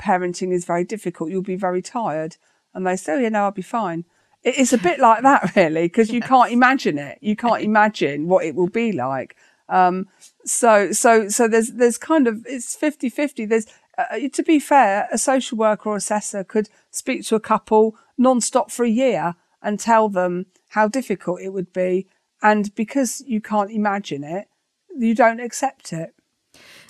parenting 0.00 0.52
is 0.52 0.64
very 0.64 0.84
difficult, 0.84 1.30
you'll 1.30 1.42
be 1.42 1.56
very 1.56 1.82
tired. 1.82 2.36
And 2.74 2.86
they 2.86 2.96
say, 2.96 3.14
oh, 3.14 3.18
yeah, 3.18 3.28
no, 3.28 3.44
I'll 3.44 3.50
be 3.50 3.62
fine. 3.62 4.04
It's 4.42 4.72
a 4.72 4.78
bit 4.78 4.98
like 4.98 5.22
that, 5.22 5.52
really, 5.56 5.82
because 5.82 6.10
you 6.10 6.20
can't 6.20 6.52
imagine 6.52 6.98
it. 6.98 7.18
You 7.20 7.36
can't 7.36 7.62
imagine 7.62 8.26
what 8.26 8.44
it 8.44 8.54
will 8.54 8.68
be 8.68 8.92
like. 8.92 9.36
Um, 9.68 10.08
so, 10.44 10.92
so, 10.92 11.28
so 11.28 11.46
there's, 11.46 11.68
there's 11.68 11.98
kind 11.98 12.26
of, 12.26 12.44
it's 12.46 12.74
50 12.74 13.08
50. 13.08 13.44
There's, 13.44 13.66
uh, 13.96 14.18
to 14.32 14.42
be 14.42 14.58
fair, 14.58 15.08
a 15.12 15.18
social 15.18 15.58
worker 15.58 15.90
or 15.90 15.96
assessor 15.96 16.42
could 16.42 16.68
speak 16.90 17.24
to 17.26 17.36
a 17.36 17.40
couple 17.40 17.96
non-stop 18.18 18.70
for 18.70 18.84
a 18.84 18.90
year 18.90 19.34
and 19.62 19.78
tell 19.78 20.08
them 20.08 20.46
how 20.70 20.88
difficult 20.88 21.40
it 21.40 21.50
would 21.50 21.72
be 21.72 22.06
and 22.42 22.74
because 22.74 23.22
you 23.26 23.40
can't 23.40 23.70
imagine 23.70 24.24
it, 24.24 24.48
you 24.96 25.14
don't 25.14 25.40
accept 25.40 25.92
it. 25.92 26.14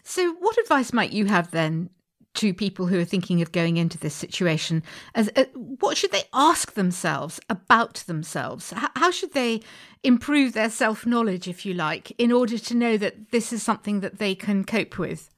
So, 0.03 0.35
what 0.35 0.59
advice 0.59 0.93
might 0.93 1.13
you 1.13 1.27
have 1.27 1.51
then 1.51 1.91
to 2.35 2.55
people 2.55 2.87
who 2.87 3.01
are 3.01 3.05
thinking 3.05 3.43
of 3.43 3.53
going 3.53 3.77
into 3.77 3.99
this 3.99 4.15
situation? 4.15 4.83
As 5.15 5.31
uh, 5.37 5.45
what 5.55 5.97
should 5.97 6.13
they 6.13 6.25
ask 6.33 6.75
themselves 6.75 7.41
about 7.49 7.97
themselves? 8.07 8.73
H- 8.73 8.91
how 8.97 9.11
should 9.11 9.33
they 9.33 9.61
improve 10.03 10.53
their 10.53 10.71
self 10.71 11.05
knowledge, 11.07 11.49
if 11.49 11.67
you 11.67 11.75
like, 11.75 12.13
in 12.19 12.33
order 12.33 12.59
to 12.59 12.75
know 12.75 12.97
that 12.97 13.31
this 13.31 13.53
is 13.53 13.63
something 13.63 14.01
that 14.01 14.19
they 14.19 14.35
can 14.35 14.65
cope 14.65 14.99
with? 14.99 15.31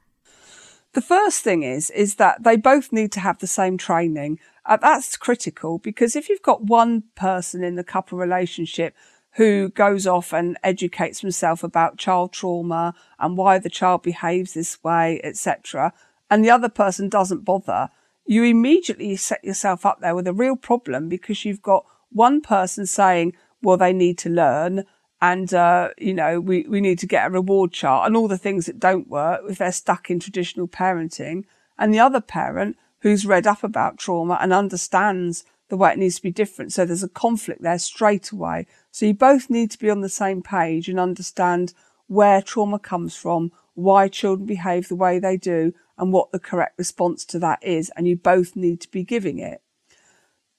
The 0.94 1.00
first 1.00 1.42
thing 1.42 1.62
is 1.62 1.90
is 1.90 2.16
that 2.16 2.42
they 2.44 2.56
both 2.56 2.92
need 2.92 3.12
to 3.12 3.20
have 3.20 3.38
the 3.38 3.46
same 3.46 3.78
training. 3.78 4.38
Uh, 4.64 4.76
that's 4.76 5.16
critical 5.16 5.78
because 5.78 6.14
if 6.14 6.28
you've 6.28 6.42
got 6.42 6.64
one 6.64 7.04
person 7.16 7.64
in 7.64 7.74
the 7.74 7.82
couple 7.82 8.18
relationship 8.18 8.94
who 9.36 9.70
goes 9.70 10.06
off 10.06 10.32
and 10.32 10.58
educates 10.62 11.20
himself 11.20 11.64
about 11.64 11.96
child 11.96 12.32
trauma 12.32 12.94
and 13.18 13.36
why 13.36 13.58
the 13.58 13.70
child 13.70 14.02
behaves 14.02 14.54
this 14.54 14.82
way, 14.84 15.20
etc. 15.24 15.92
And 16.30 16.44
the 16.44 16.50
other 16.50 16.68
person 16.68 17.08
doesn't 17.08 17.44
bother. 17.44 17.90
You 18.26 18.44
immediately 18.44 19.16
set 19.16 19.42
yourself 19.42 19.86
up 19.86 20.00
there 20.00 20.14
with 20.14 20.26
a 20.26 20.32
real 20.32 20.56
problem 20.56 21.08
because 21.08 21.44
you've 21.44 21.62
got 21.62 21.86
one 22.10 22.40
person 22.40 22.86
saying, 22.86 23.34
well, 23.62 23.76
they 23.76 23.92
need 23.92 24.18
to 24.18 24.28
learn 24.28 24.84
and, 25.22 25.54
uh, 25.54 25.90
you 25.98 26.12
know, 26.12 26.40
we, 26.40 26.66
we 26.68 26.80
need 26.80 26.98
to 26.98 27.06
get 27.06 27.28
a 27.28 27.30
reward 27.30 27.72
chart 27.72 28.08
and 28.08 28.16
all 28.16 28.26
the 28.26 28.36
things 28.36 28.66
that 28.66 28.80
don't 28.80 29.08
work 29.08 29.42
if 29.48 29.58
they're 29.58 29.70
stuck 29.70 30.10
in 30.10 30.18
traditional 30.18 30.66
parenting. 30.66 31.44
And 31.78 31.94
the 31.94 32.00
other 32.00 32.20
parent 32.20 32.76
who's 33.02 33.24
read 33.24 33.46
up 33.46 33.62
about 33.62 33.98
trauma 33.98 34.36
and 34.40 34.52
understands 34.52 35.44
the 35.68 35.76
way 35.76 35.92
it 35.92 35.98
needs 35.98 36.16
to 36.16 36.22
be 36.22 36.32
different. 36.32 36.72
So 36.72 36.84
there's 36.84 37.04
a 37.04 37.08
conflict 37.08 37.62
there 37.62 37.78
straight 37.78 38.32
away. 38.32 38.66
So 38.92 39.06
you 39.06 39.14
both 39.14 39.50
need 39.50 39.72
to 39.72 39.78
be 39.78 39.90
on 39.90 40.00
the 40.00 40.08
same 40.08 40.40
page 40.40 40.88
and 40.88 41.00
understand 41.00 41.74
where 42.06 42.40
trauma 42.40 42.78
comes 42.78 43.16
from, 43.16 43.50
why 43.74 44.06
children 44.06 44.46
behave 44.46 44.86
the 44.86 44.94
way 44.94 45.18
they 45.18 45.36
do, 45.36 45.74
and 45.98 46.12
what 46.12 46.30
the 46.30 46.38
correct 46.38 46.78
response 46.78 47.24
to 47.24 47.40
that 47.40 47.58
is. 47.64 47.90
And 47.96 48.06
you 48.06 48.14
both 48.14 48.54
need 48.54 48.80
to 48.82 48.90
be 48.90 49.02
giving 49.02 49.40
it. 49.40 49.60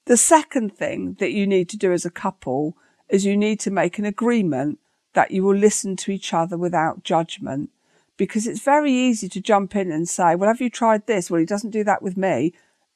The 0.05 0.17
second 0.17 0.75
thing 0.75 1.15
that 1.19 1.31
you 1.31 1.47
need 1.47 1.69
to 1.69 1.77
do 1.77 1.93
as 1.93 2.03
a 2.03 2.11
couple 2.11 2.75
is 3.07 3.25
you 3.25 3.37
need 3.37 3.61
to 3.61 3.71
make 3.71 3.97
an 3.97 4.05
agreement 4.05 4.79
that 5.13 5.31
you 5.31 5.43
will 5.43 5.55
listen 5.55 5.95
to 5.95 6.11
each 6.11 6.33
other 6.33 6.57
without 6.57 7.05
judgment. 7.05 7.69
Because 8.17 8.47
it's 8.47 8.61
very 8.61 8.91
easy 8.91 9.29
to 9.29 9.39
jump 9.39 9.75
in 9.75 9.91
and 9.91 10.09
say, 10.09 10.35
well, 10.35 10.49
have 10.49 10.61
you 10.61 10.69
tried 10.69 11.07
this? 11.07 11.31
Well, 11.31 11.39
he 11.39 11.45
doesn't 11.45 11.69
do 11.69 11.83
that 11.85 12.01
with 12.01 12.17
me 12.17 12.53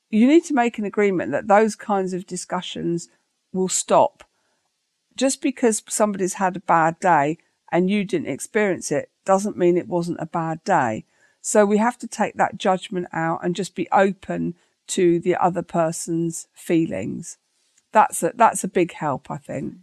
you 0.09 0.27
need 0.27 0.45
to 0.45 0.53
make 0.53 0.77
an 0.77 0.85
agreement 0.85 1.31
that 1.31 1.47
those 1.47 1.75
kinds 1.75 2.13
of 2.13 2.25
discussions 2.25 3.09
will 3.53 3.67
stop. 3.67 4.23
Just 5.17 5.41
because 5.41 5.83
somebody's 5.89 6.35
had 6.35 6.55
a 6.55 6.61
bad 6.61 6.99
day 6.99 7.39
and 7.71 7.89
you 7.89 8.05
didn't 8.05 8.29
experience 8.29 8.91
it 8.91 9.09
doesn't 9.25 9.57
mean 9.57 9.77
it 9.77 9.89
wasn't 9.89 10.21
a 10.21 10.25
bad 10.25 10.63
day. 10.63 11.05
So 11.41 11.65
we 11.65 11.77
have 11.77 11.97
to 11.99 12.07
take 12.07 12.35
that 12.35 12.57
judgment 12.57 13.07
out 13.11 13.43
and 13.43 13.55
just 13.55 13.75
be 13.75 13.87
open 13.91 14.55
to 14.87 15.19
the 15.19 15.35
other 15.35 15.63
person's 15.63 16.47
feelings. 16.53 17.37
That's 17.91 18.21
a, 18.23 18.31
that's 18.35 18.63
a 18.63 18.69
big 18.69 18.93
help, 18.93 19.29
I 19.29 19.37
think. 19.37 19.75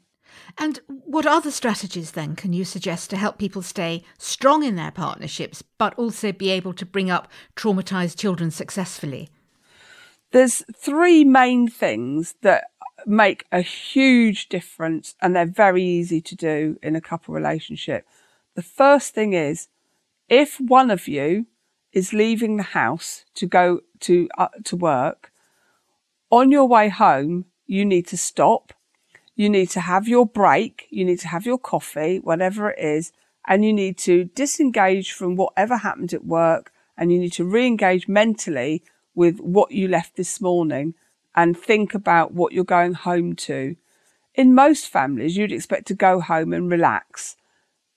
And 0.57 0.81
what 0.87 1.27
other 1.27 1.51
strategies 1.51 2.13
then 2.13 2.37
can 2.37 2.53
you 2.53 2.65
suggest 2.65 3.11
to 3.11 3.17
help 3.17 3.39
people 3.39 3.63
stay 3.63 4.03
strong 4.19 4.63
in 4.63 4.77
their 4.77 4.91
partnerships, 4.91 5.63
but 5.63 5.95
also 5.95 6.33
be 6.33 6.51
able 6.51 6.75
to 6.75 6.87
bring 6.87 7.11
up 7.11 7.29
traumatized 7.57 8.19
children 8.19 8.51
successfully? 8.51 9.31
There's 10.35 10.65
three 10.75 11.23
main 11.23 11.69
things 11.69 12.35
that 12.43 12.65
make 13.07 13.45
a 13.53 13.61
huge 13.61 14.49
difference 14.49 15.15
and 15.23 15.37
they're 15.37 15.47
very 15.47 15.85
easy 15.85 16.21
to 16.23 16.35
do 16.35 16.77
in 16.83 16.97
a 16.97 17.01
couple 17.01 17.33
relationship. 17.33 18.05
The 18.57 18.63
first 18.63 19.15
thing 19.15 19.33
is 19.33 19.69
if 20.29 20.61
one 20.61 20.91
of 20.91 21.07
you 21.07 21.47
is 21.93 22.13
leaving 22.13 22.57
the 22.57 22.65
house 22.65 23.25
to 23.37 23.47
go 23.47 23.83
to 24.01 24.29
uh, 24.37 24.49
to 24.65 24.75
work 24.75 25.31
on 26.31 26.51
your 26.51 26.67
way 26.67 26.89
home 26.89 27.45
you 27.69 27.85
need 27.85 28.09
to 28.09 28.17
stop 28.17 28.73
you 29.37 29.49
need 29.49 29.71
to 29.71 29.81
have 29.81 30.09
your 30.09 30.27
break, 30.27 30.89
you 30.91 31.05
need 31.05 31.21
to 31.21 31.29
have 31.29 31.47
your 31.47 31.59
coffee, 31.59 32.19
whatever 32.19 32.71
it 32.71 32.81
is, 32.81 33.13
and 33.47 33.65
you 33.65 33.73
need 33.73 33.99
to 33.99 34.25
disengage 34.25 35.13
from 35.13 35.37
whatever 35.37 35.77
happened 35.77 36.13
at 36.13 36.25
work 36.25 36.73
and 36.97 37.13
you 37.13 37.21
need 37.21 37.35
to 37.35 37.45
re-engage 37.45 38.09
mentally 38.09 38.83
with 39.15 39.39
what 39.41 39.73
you 39.73 39.89
left 39.89 40.17
this 40.17 40.41
morning 40.41 40.95
and 41.35 41.59
think 41.59 41.95
about 41.95 42.33
what 42.33 42.53
you're 42.53 42.65
going 42.65 42.95
home 42.95 43.35
to. 43.35 43.77
In 44.35 44.55
most 44.55 44.89
families, 44.89 45.37
you'd 45.37 45.53
expect 45.53 45.87
to 45.89 45.95
go 45.95 46.21
home 46.21 46.53
and 46.53 46.71
relax. 46.71 47.37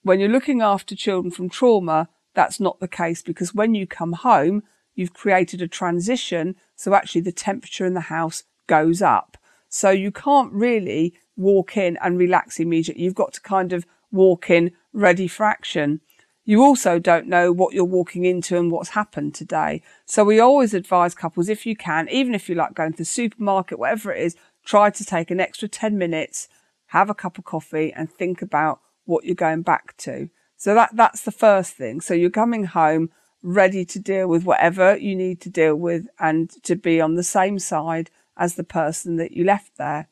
When 0.04 0.20
you're 0.20 0.30
looking 0.30 0.62
after 0.62 0.96
children 0.96 1.32
from 1.32 1.50
trauma, 1.50 2.10
that's 2.34 2.60
not 2.60 2.80
the 2.80 2.88
case 2.88 3.22
because 3.22 3.54
when 3.54 3.74
you 3.74 3.88
come 3.88 4.14
home, 4.14 4.64
you've 4.96 5.14
created 5.14 5.62
a 5.62 5.68
transition. 5.68 6.56
So 6.76 6.94
actually 6.94 7.22
the 7.22 7.32
temperature 7.32 7.86
in 7.86 7.94
the 7.94 8.02
house 8.02 8.44
goes 8.68 9.02
up. 9.02 9.38
So 9.70 9.90
you 9.90 10.12
can't 10.12 10.54
really 10.54 11.16
walk 11.36 11.78
in 11.78 11.98
and 12.02 12.18
relax 12.18 12.60
immediately. 12.60 13.04
You've 13.04 13.16
got 13.16 13.34
to 13.34 13.42
kind 13.42 13.74
of 13.74 13.86
walk 14.12 14.50
in 14.50 14.72
ready 14.94 15.28
for 15.28 15.46
action. 15.46 16.02
You 16.48 16.64
also 16.64 16.98
don't 16.98 17.28
know 17.28 17.52
what 17.52 17.74
you're 17.74 17.84
walking 17.84 18.24
into 18.24 18.58
and 18.58 18.72
what's 18.72 18.92
happened 18.92 19.36
today. 19.36 19.82
So 20.06 20.24
we 20.24 20.40
always 20.40 20.74
advise 20.74 21.14
couples, 21.14 21.50
if 21.50 21.66
you 21.66 21.76
can, 21.76 22.08
even 22.08 22.34
if 22.34 22.48
you 22.48 22.56
like 22.56 22.74
going 22.74 22.94
to 22.94 23.00
the 23.00 23.04
supermarket, 23.04 23.78
whatever 23.78 24.14
it 24.14 24.24
is, 24.24 24.38
try 24.64 24.90
to 24.90 25.04
take 25.04 25.30
an 25.30 25.42
extra 25.42 25.68
10 25.68 25.98
minutes, 25.98 26.48
have 26.88 27.10
a 27.10 27.14
cup 27.14 27.38
of 27.38 27.44
coffee 27.44 27.92
and 27.92 28.10
think 28.10 28.42
about 28.42 28.80
what 29.04 29.26
you're 29.26 29.36
going 29.36 29.62
back 29.62 29.98
to. 29.98 30.30
So 30.56 30.74
that, 30.74 30.92
that's 30.96 31.24
the 31.24 31.34
first 31.34 31.74
thing. 31.74 32.00
So 32.00 32.14
you're 32.14 32.30
coming 32.30 32.64
home 32.64 33.10
ready 33.44 33.84
to 33.84 34.00
deal 34.00 34.30
with 34.30 34.46
whatever 34.46 34.96
you 34.96 35.18
need 35.18 35.42
to 35.42 35.50
deal 35.50 35.76
with 35.76 36.08
and 36.18 36.50
to 36.64 36.78
be 36.78 37.02
on 37.02 37.16
the 37.16 37.24
same 37.24 37.60
side 37.60 38.10
as 38.38 38.56
the 38.56 38.64
person 38.64 39.18
that 39.18 39.34
you 39.34 39.44
left 39.44 39.76
there. 39.78 40.08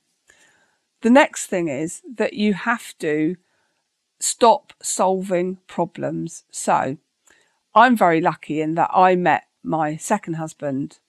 The 1.02 1.10
next 1.10 1.46
thing 1.46 1.70
is 1.70 2.02
that 2.16 2.34
you 2.34 2.56
have 2.56 2.94
to 2.98 3.38
stop 4.26 4.74
solving 4.82 5.58
problems. 5.68 6.44
So 6.50 6.98
I'm 7.76 7.96
very 7.96 8.22
lucky 8.22 8.60
in 8.60 8.76
that 8.76 8.90
I 8.94 9.16
met 9.16 9.44
my 9.64 9.98
second 9.98 10.36
husband 10.36 11.00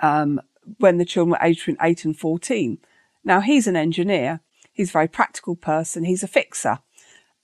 um, 0.00 0.40
when 0.78 0.98
the 0.98 1.04
children 1.04 1.30
were 1.30 1.46
aged 1.46 1.60
between 1.60 1.76
8 1.80 2.04
and 2.04 2.18
14. 2.18 2.78
Now 3.24 3.40
he's 3.40 3.66
an 3.66 3.76
engineer. 3.76 4.40
He's 4.72 4.90
a 4.90 4.92
very 4.92 5.08
practical 5.08 5.56
person. 5.56 6.04
He's 6.04 6.22
a 6.22 6.28
fixer 6.28 6.80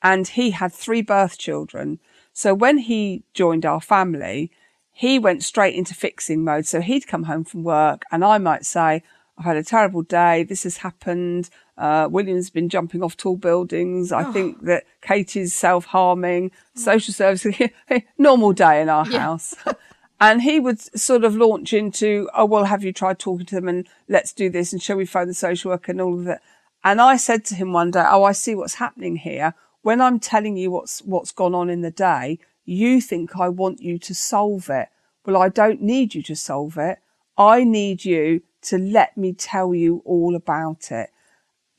and 0.03 0.29
he 0.29 0.51
had 0.51 0.73
three 0.73 1.03
birth 1.03 1.39
children. 1.39 1.99
So 2.33 2.53
when 2.55 2.79
he 2.79 3.25
joined 3.33 3.65
our 3.65 3.81
family, 3.81 4.51
he 4.93 5.19
went 5.19 5.43
straight 5.43 5.75
into 5.75 5.95
fixing 5.95 6.45
mode. 6.45 6.67
So 6.67 6.81
he'd 6.81 7.07
come 7.07 7.25
home 7.25 7.45
from 7.45 7.65
work 7.65 8.03
and 8.13 8.25
I 8.25 8.39
might 8.39 8.67
say, 8.67 9.03
I've 9.39 9.45
had 9.45 9.57
a 9.57 9.63
terrible 9.63 10.03
day. 10.03 10.45
This 10.45 10.63
has 10.63 10.79
happened. 10.79 11.51
Uh, 11.77 12.09
William's 12.11 12.49
been 12.51 12.69
jumping 12.69 13.03
off 13.03 13.17
tall 13.17 13.37
buildings. 13.37 14.13
I 14.13 14.29
oh. 14.29 14.33
think 14.33 14.63
that 14.65 14.85
Katie's 15.03 15.55
self 15.55 15.87
harming. 15.87 16.51
Oh. 16.55 16.81
Social 16.81 17.13
services, 17.13 17.55
normal 18.19 18.53
day 18.53 18.81
in 18.81 18.89
our 18.89 19.07
yeah. 19.09 19.21
house. 19.21 19.55
and 20.21 20.43
he 20.43 20.59
would 20.59 20.81
sort 20.99 21.25
of 21.25 21.37
launch 21.37 21.73
into, 21.73 22.29
oh, 22.35 22.47
well, 22.47 22.65
have 22.65 22.83
you 22.83 22.93
tried 22.93 23.19
talking 23.19 23.47
to 23.47 23.55
them 23.57 23.69
and 23.69 23.87
let's 24.09 24.33
do 24.33 24.49
this 24.49 24.73
and 24.73 24.83
shall 24.83 24.97
we 24.97 25.05
phone 25.05 25.29
the 25.29 25.35
social 25.35 25.71
worker 25.71 25.93
and 25.93 26.01
all 26.01 26.19
of 26.19 26.25
that. 26.25 26.41
And 26.83 27.01
I 27.01 27.17
said 27.17 27.45
to 27.47 27.55
him 27.55 27.73
one 27.73 27.91
day, 27.91 28.05
oh, 28.09 28.23
I 28.23 28.33
see 28.33 28.55
what's 28.55 28.75
happening 28.75 29.17
here. 29.17 29.55
When 29.83 30.01
I'm 30.01 30.19
telling 30.19 30.57
you 30.57 30.71
what's, 30.71 31.01
what's 31.01 31.33
gone 31.33 31.55
on 31.55 31.69
in 31.69 31.83
the 31.83 31.91
day, 31.91 32.39
you 32.65 33.01
think 33.01 33.37
I 33.37 33.49
want 33.49 33.81
you 33.81 33.99
to 33.99 34.15
solve 34.15 34.71
it. 34.71 34.89
Well, 35.25 35.37
I 35.37 35.49
don't 35.49 35.83
need 35.83 36.15
you 36.15 36.23
to 36.23 36.37
solve 36.37 36.79
it. 36.79 36.99
I 37.39 37.65
need 37.65 38.05
you 38.05 38.43
to 38.63 38.79
let 38.79 39.17
me 39.17 39.33
tell 39.33 39.75
you 39.75 40.03
all 40.05 40.35
about 40.35 40.91
it. 40.91 41.11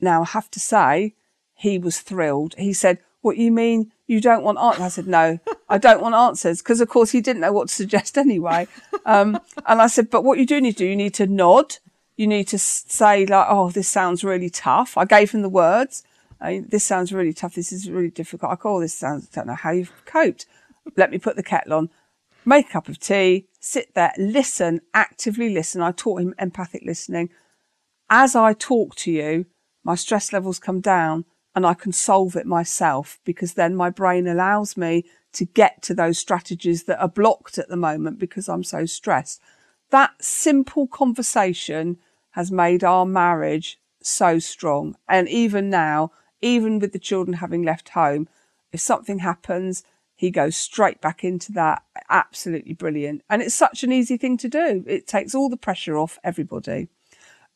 Now, 0.00 0.22
I 0.22 0.26
have 0.26 0.50
to 0.52 0.60
say, 0.60 1.14
he 1.54 1.78
was 1.78 2.00
thrilled. 2.00 2.54
He 2.56 2.72
said, 2.72 2.98
what 3.20 3.36
you 3.36 3.50
mean 3.50 3.92
you 4.06 4.20
don't 4.20 4.44
want 4.44 4.58
answers? 4.58 4.80
I 4.80 4.88
said, 4.88 5.06
no, 5.08 5.38
I 5.68 5.76
don't 5.76 6.00
want 6.00 6.14
answers. 6.14 6.62
Cause 6.62 6.80
of 6.80 6.88
course 6.88 7.10
he 7.10 7.20
didn't 7.20 7.42
know 7.42 7.52
what 7.52 7.68
to 7.68 7.74
suggest 7.74 8.16
anyway. 8.26 8.68
Um, 9.04 9.38
and 9.66 9.82
I 9.82 9.88
said, 9.88 10.08
but 10.08 10.24
what 10.24 10.38
you 10.38 10.46
do 10.46 10.60
need 10.60 10.72
to 10.72 10.78
do, 10.78 10.86
you 10.86 10.96
need 10.96 11.14
to 11.14 11.26
nod. 11.26 11.76
You 12.16 12.26
need 12.26 12.48
to 12.48 12.58
say 12.58 13.26
like, 13.26 13.46
oh, 13.48 13.70
this 13.70 13.88
sounds 13.88 14.24
really 14.24 14.50
tough. 14.50 14.96
I 14.96 15.04
gave 15.04 15.32
him 15.32 15.42
the 15.42 15.48
words. 15.48 16.04
this 16.40 16.84
sounds 16.84 17.12
really 17.12 17.32
tough. 17.32 17.54
This 17.54 17.72
is 17.72 17.90
really 17.90 18.10
difficult. 18.10 18.52
I 18.52 18.56
call 18.56 18.80
this 18.80 18.94
sounds, 18.94 19.28
I 19.32 19.34
don't 19.34 19.48
know 19.48 19.54
how 19.54 19.70
you've 19.70 19.92
coped. 20.04 20.46
Let 20.96 21.10
me 21.10 21.18
put 21.18 21.36
the 21.36 21.42
kettle 21.42 21.74
on, 21.74 21.90
make 22.44 22.68
a 22.68 22.72
cup 22.72 22.88
of 22.88 22.98
tea, 22.98 23.46
sit 23.60 23.94
there, 23.94 24.12
listen, 24.18 24.80
actively 24.94 25.50
listen. 25.50 25.82
I 25.82 25.92
taught 25.92 26.20
him 26.20 26.34
empathic 26.38 26.82
listening. 26.84 27.30
As 28.10 28.34
I 28.34 28.52
talk 28.52 28.94
to 28.96 29.10
you, 29.10 29.46
my 29.84 29.94
stress 29.94 30.32
levels 30.32 30.58
come 30.58 30.80
down 30.80 31.24
and 31.54 31.66
I 31.66 31.74
can 31.74 31.92
solve 31.92 32.36
it 32.36 32.46
myself 32.46 33.18
because 33.24 33.54
then 33.54 33.74
my 33.74 33.90
brain 33.90 34.26
allows 34.26 34.76
me 34.76 35.04
to 35.32 35.44
get 35.44 35.82
to 35.82 35.94
those 35.94 36.18
strategies 36.18 36.84
that 36.84 37.00
are 37.00 37.08
blocked 37.08 37.58
at 37.58 37.68
the 37.68 37.76
moment 37.76 38.18
because 38.18 38.48
I'm 38.48 38.64
so 38.64 38.86
stressed. 38.86 39.40
That 39.90 40.12
simple 40.20 40.86
conversation 40.86 41.98
has 42.30 42.52
made 42.52 42.84
our 42.84 43.04
marriage 43.04 43.78
so 44.02 44.38
strong. 44.38 44.96
And 45.08 45.28
even 45.28 45.70
now, 45.70 46.12
even 46.40 46.78
with 46.78 46.92
the 46.92 46.98
children 46.98 47.38
having 47.38 47.62
left 47.62 47.90
home, 47.90 48.28
if 48.72 48.80
something 48.80 49.20
happens, 49.20 49.82
he 50.18 50.32
goes 50.32 50.56
straight 50.56 51.00
back 51.00 51.22
into 51.22 51.52
that. 51.52 51.80
Absolutely 52.10 52.72
brilliant. 52.72 53.22
And 53.30 53.40
it's 53.40 53.54
such 53.54 53.84
an 53.84 53.92
easy 53.92 54.16
thing 54.16 54.36
to 54.38 54.48
do. 54.48 54.82
It 54.84 55.06
takes 55.06 55.32
all 55.32 55.48
the 55.48 55.56
pressure 55.56 55.96
off 55.96 56.18
everybody. 56.24 56.88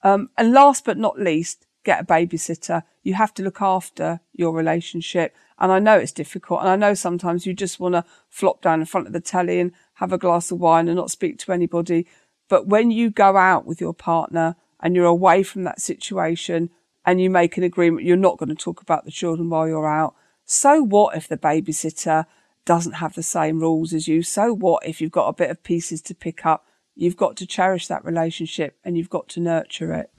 Um, 0.05 0.31
and 0.39 0.53
last 0.53 0.85
but 0.85 0.97
not 0.97 1.19
least, 1.19 1.67
get 1.83 2.01
a 2.01 2.05
babysitter. 2.05 2.85
You 3.03 3.15
have 3.15 3.35
to 3.35 3.43
look 3.43 3.61
after 3.61 4.21
your 4.33 4.53
relationship. 4.53 5.35
And 5.59 5.73
I 5.73 5.81
know 5.81 5.99
it's 5.99 6.13
difficult. 6.13 6.61
And 6.61 6.69
I 6.69 6.77
know 6.77 6.95
sometimes 6.95 7.47
you 7.47 7.53
just 7.53 7.81
want 7.81 7.97
to 7.97 8.05
flop 8.31 8.63
down 8.63 8.79
in 8.79 8.87
front 8.87 9.09
of 9.09 9.13
the 9.13 9.21
telly 9.21 9.59
and 9.59 9.73
have 9.95 10.13
a 10.13 10.19
glass 10.19 10.53
of 10.53 10.61
wine 10.61 10.87
and 10.87 10.97
not 10.97 11.11
speak 11.11 11.41
to 11.41 11.51
anybody. 11.51 12.07
But 12.49 12.69
when 12.69 12.93
you 12.93 13.11
go 13.11 13.37
out 13.37 13.67
with 13.67 13.81
your 13.81 13.93
partner 13.93 14.55
and 14.79 14.95
you're 14.95 15.05
away 15.05 15.43
from 15.43 15.65
that 15.65 15.81
situation 15.81 16.71
and 17.05 17.21
you 17.21 17.29
make 17.29 17.57
an 17.57 17.65
agreement, 17.65 18.07
you're 18.07 18.17
not 18.17 18.39
going 18.39 18.51
to 18.51 18.55
talk 18.55 18.81
about 18.81 19.05
the 19.05 19.11
children 19.11 19.51
while 19.51 19.67
you're 19.67 19.93
out. 19.93 20.15
So 20.45 20.81
what 20.81 21.17
if 21.17 21.27
the 21.27 21.37
babysitter 21.37 22.27
doesn't 22.65 22.93
have 22.93 23.15
the 23.15 23.23
same 23.23 23.61
rules 23.61 23.93
as 23.93 24.09
you? 24.09 24.23
So 24.23 24.55
what 24.55 24.87
if 24.87 25.01
you've 25.01 25.11
got 25.11 25.29
a 25.29 25.33
bit 25.35 25.51
of 25.51 25.63
pieces 25.63 26.01
to 26.03 26.15
pick 26.15 26.47
up? 26.47 26.67
You've 26.95 27.17
got 27.17 27.37
to 27.39 27.47
cherish 27.47 27.87
that 27.89 28.05
relationship 28.05 28.79
and 28.85 28.97
you've 28.97 29.11
got 29.11 29.29
to 29.31 29.41
nurture 29.41 29.93
it. 29.93 30.11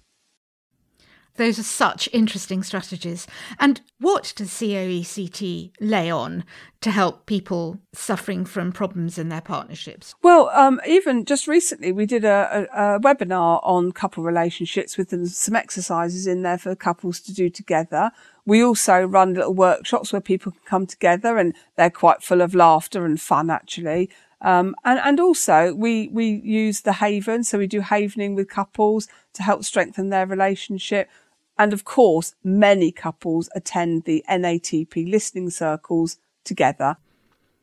Those 1.35 1.57
are 1.57 1.63
such 1.63 2.07
interesting 2.13 2.61
strategies. 2.61 3.25
And 3.57 3.81
what 3.99 4.33
does 4.35 4.49
COECT 4.49 5.71
lay 5.79 6.11
on 6.11 6.43
to 6.81 6.91
help 6.91 7.25
people 7.25 7.79
suffering 7.91 8.45
from 8.45 8.71
problems 8.71 9.17
in 9.17 9.29
their 9.29 9.41
partnerships? 9.41 10.13
Well, 10.21 10.49
um, 10.49 10.79
even 10.87 11.25
just 11.25 11.47
recently, 11.47 11.91
we 11.91 12.05
did 12.05 12.23
a, 12.23 12.67
a, 12.71 12.95
a, 12.95 12.99
webinar 12.99 13.61
on 13.63 13.91
couple 13.93 14.23
relationships 14.23 14.95
with 14.95 15.27
some 15.27 15.55
exercises 15.55 16.27
in 16.27 16.43
there 16.43 16.59
for 16.59 16.75
couples 16.75 17.19
to 17.21 17.33
do 17.33 17.49
together. 17.49 18.11
We 18.45 18.63
also 18.63 19.03
run 19.03 19.33
little 19.33 19.53
workshops 19.53 20.11
where 20.11 20.21
people 20.21 20.51
can 20.51 20.61
come 20.65 20.85
together 20.85 21.37
and 21.37 21.55
they're 21.75 21.89
quite 21.89 22.23
full 22.23 22.41
of 22.41 22.53
laughter 22.53 23.05
and 23.05 23.19
fun, 23.19 23.49
actually. 23.49 24.09
Um, 24.41 24.75
and, 24.83 24.99
and 24.99 25.19
also 25.19 25.73
we, 25.73 26.09
we 26.09 26.41
use 26.43 26.81
the 26.81 26.93
Haven. 26.93 27.43
So 27.43 27.57
we 27.57 27.67
do 27.67 27.79
havening 27.79 28.35
with 28.35 28.49
couples 28.49 29.07
to 29.33 29.43
help 29.43 29.63
strengthen 29.63 30.09
their 30.09 30.25
relationship. 30.25 31.09
And 31.57 31.71
of 31.71 31.85
course, 31.85 32.35
many 32.43 32.91
couples 32.91 33.49
attend 33.55 34.03
the 34.03 34.23
NATP 34.29 35.09
listening 35.09 35.49
circles 35.49 36.17
together. 36.43 36.97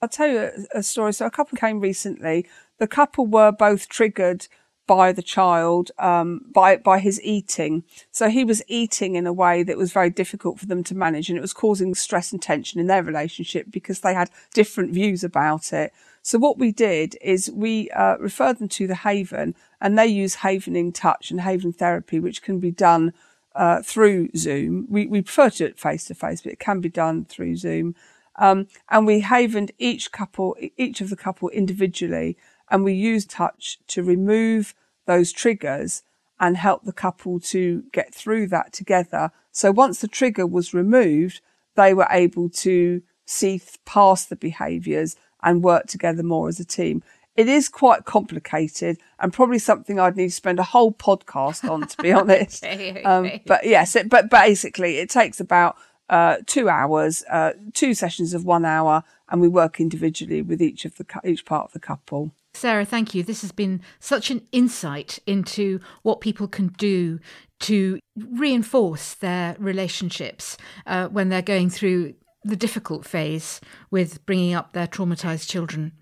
I'll 0.01 0.09
tell 0.09 0.29
you 0.29 0.51
a, 0.75 0.79
a 0.79 0.83
story. 0.83 1.13
So 1.13 1.27
a 1.27 1.31
couple 1.31 1.59
came 1.59 1.81
recently. 1.81 2.47
The 2.79 2.87
couple 2.87 3.27
were 3.27 3.53
both 3.53 3.89
triggered 3.89 4.49
by 4.91 5.13
the 5.13 5.23
child, 5.23 5.93
um, 6.01 6.45
by, 6.53 6.77
by 6.77 6.99
his 6.99 7.23
eating. 7.23 7.85
So 8.11 8.29
he 8.29 8.43
was 8.43 8.61
eating 8.67 9.15
in 9.15 9.25
a 9.25 9.33
way 9.33 9.63
that 9.63 9.77
was 9.77 9.93
very 9.93 10.11
difficult 10.11 10.59
for 10.59 10.67
them 10.67 10.83
to 10.83 10.97
manage 10.97 11.29
and 11.29 11.39
it 11.39 11.41
was 11.41 11.53
causing 11.53 11.95
stress 11.95 12.33
and 12.33 12.43
tension 12.43 12.81
in 12.81 12.89
their 12.89 13.05
relationship 13.05 13.67
because 13.71 14.01
they 14.01 14.15
had 14.15 14.31
different 14.53 14.93
views 14.93 15.23
about 15.23 15.73
it. 15.73 15.93
So 16.23 16.41
what 16.41 16.59
we 16.59 16.73
did 16.73 17.17
is 17.21 17.53
we 17.53 17.89
uh, 17.91 18.17
referred 18.19 18.59
them 18.59 18.67
to 18.67 18.89
the 18.89 18.97
Haven 18.97 19.55
and 19.81 19.97
they 19.97 20.09
use 20.09 20.39
Havening 20.39 20.93
Touch 20.93 21.31
and 21.31 21.43
Haven 21.43 21.73
Therapy, 21.73 22.19
which 22.19 22.43
can 22.43 22.59
be 22.59 22.73
done 22.73 23.13
uh, 23.55 23.83
through 23.83 24.31
Zoom. 24.37 24.89
We, 24.91 25.07
we 25.07 25.23
prefer 25.23 25.51
to 25.51 25.59
do 25.59 25.67
it 25.67 25.79
face 25.79 26.07
to 26.07 26.17
face, 26.17 26.41
but 26.41 26.51
it 26.51 26.59
can 26.59 26.81
be 26.81 26.89
done 26.89 27.27
through 27.27 27.55
Zoom. 27.55 27.95
Um, 28.35 28.67
and 28.89 29.07
we 29.07 29.21
havened 29.21 29.71
each 29.79 30.11
couple, 30.11 30.57
each 30.77 31.01
of 31.01 31.11
the 31.11 31.17
couple 31.17 31.49
individually, 31.51 32.37
and 32.71 32.85
we 32.85 32.93
use 32.93 33.25
touch 33.27 33.79
to 33.89 34.03
remove 34.03 34.75
those 35.07 35.33
triggers 35.33 36.03
and 36.39 36.57
help 36.57 36.85
the 36.85 36.93
couple 36.93 37.41
to 37.41 37.85
get 37.93 38.15
through 38.15 38.47
that 38.49 38.73
together. 38.73 39.31
So 39.53 39.71
once 39.73 40.01
the 40.01 40.09
trigger 40.09 40.47
was 40.47 40.73
removed, 40.73 41.41
they 41.77 41.93
were 41.93 42.07
able 42.11 42.49
to 42.49 43.03
see 43.27 43.61
past 43.85 44.29
the 44.29 44.37
behaviours 44.37 45.17
and 45.43 45.63
work 45.63 45.87
together 45.87 46.23
more 46.23 46.49
as 46.49 46.61
a 46.61 46.65
team. 46.65 47.03
it 47.37 47.49
is 47.49 47.69
quite 47.69 48.05
complicated 48.05 48.99
and 49.19 49.33
probably 49.33 49.59
something 49.59 49.99
I'd 49.99 50.17
need 50.17 50.29
to 50.29 50.35
spend 50.35 50.59
a 50.59 50.65
whole 50.65 50.93
podcast 50.93 51.69
on, 51.69 51.87
to 51.87 52.03
be 52.03 52.13
honest. 52.21 52.65
okay, 52.65 52.91
okay. 52.91 53.03
Um, 53.03 53.31
but 53.47 53.65
yes, 53.65 53.97
it, 53.97 54.09
but 54.09 54.29
basically, 54.29 54.99
it 54.99 55.09
takes 55.09 55.41
about 55.41 55.77
uh, 56.11 56.39
two 56.47 56.69
hours, 56.69 57.25
uh, 57.31 57.53
two 57.73 57.95
sessions 57.95 58.35
of 58.35 58.45
one 58.45 58.65
hour, 58.65 59.05
and 59.29 59.41
we 59.41 59.49
work 59.49 59.81
individually 59.81 60.43
with 60.43 60.61
each 60.61 60.85
of 60.85 60.97
the 60.97 61.07
each 61.25 61.45
part 61.45 61.67
of 61.67 61.73
the 61.73 61.81
couple. 61.81 62.33
Sarah, 62.55 62.85
thank 62.85 63.15
you. 63.15 63.23
This 63.23 63.43
has 63.43 63.53
been 63.53 63.81
such 64.01 64.31
an 64.31 64.47
insight 64.53 65.19
into 65.27 65.81
what 66.03 66.21
people 66.21 66.49
can 66.49 66.69
do 66.69 67.21
to 67.61 67.99
reinforce 68.17 69.15
their 69.15 69.57
relationships 69.59 70.57
uh, 70.87 71.09
when 71.09 71.29
they're 71.29 71.43
going 71.43 71.71
through 71.71 72.15
the 72.43 72.57
difficult 72.57 73.05
phase 73.05 73.61
with 73.91 74.25
bringing 74.27 74.55
up 74.55 74.73
their 74.73 74.87
traumatized 74.87 75.49
children. 75.49 75.93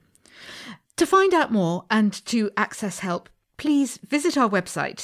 To 0.97 1.07
find 1.07 1.35
out 1.35 1.53
more 1.53 1.85
and 1.91 2.13
to 2.27 2.51
access 2.57 3.01
help, 3.01 3.29
please 3.57 3.99
visit 3.99 4.37
our 4.37 4.49
website, 4.49 4.99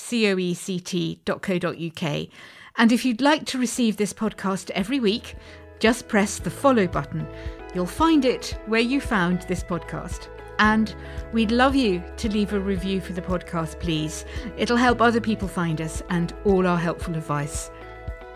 coect.co.uk. 1.27 2.29
And 2.77 2.93
if 2.93 3.05
you'd 3.05 3.21
like 3.21 3.45
to 3.47 3.59
receive 3.59 3.97
this 3.97 4.13
podcast 4.13 4.71
every 4.71 5.01
week, 5.01 5.37
just 5.79 6.09
press 6.09 6.39
the 6.39 6.51
follow 6.51 6.87
button. 6.87 7.27
You'll 7.75 7.87
find 7.87 8.25
it 8.25 8.59
where 8.67 8.81
you 8.81 9.01
found 9.01 9.43
this 9.43 9.63
podcast. 9.63 10.34
And 10.59 10.95
we'd 11.33 11.51
love 11.51 11.75
you 11.75 12.03
to 12.19 12.29
leave 12.29 12.53
a 12.53 12.61
review 12.61 13.01
for 13.01 13.13
the 13.13 13.23
podcast, 13.23 13.81
please. 13.81 14.25
It'll 14.57 14.77
help 14.77 15.01
other 15.01 15.21
people 15.21 15.49
find 15.49 15.81
us 15.81 16.03
and 16.11 16.33
all 16.45 16.67
our 16.67 16.79
helpful 16.79 17.15
advice. 17.17 17.71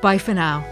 Bye 0.00 0.18
for 0.18 0.34
now. 0.34 0.64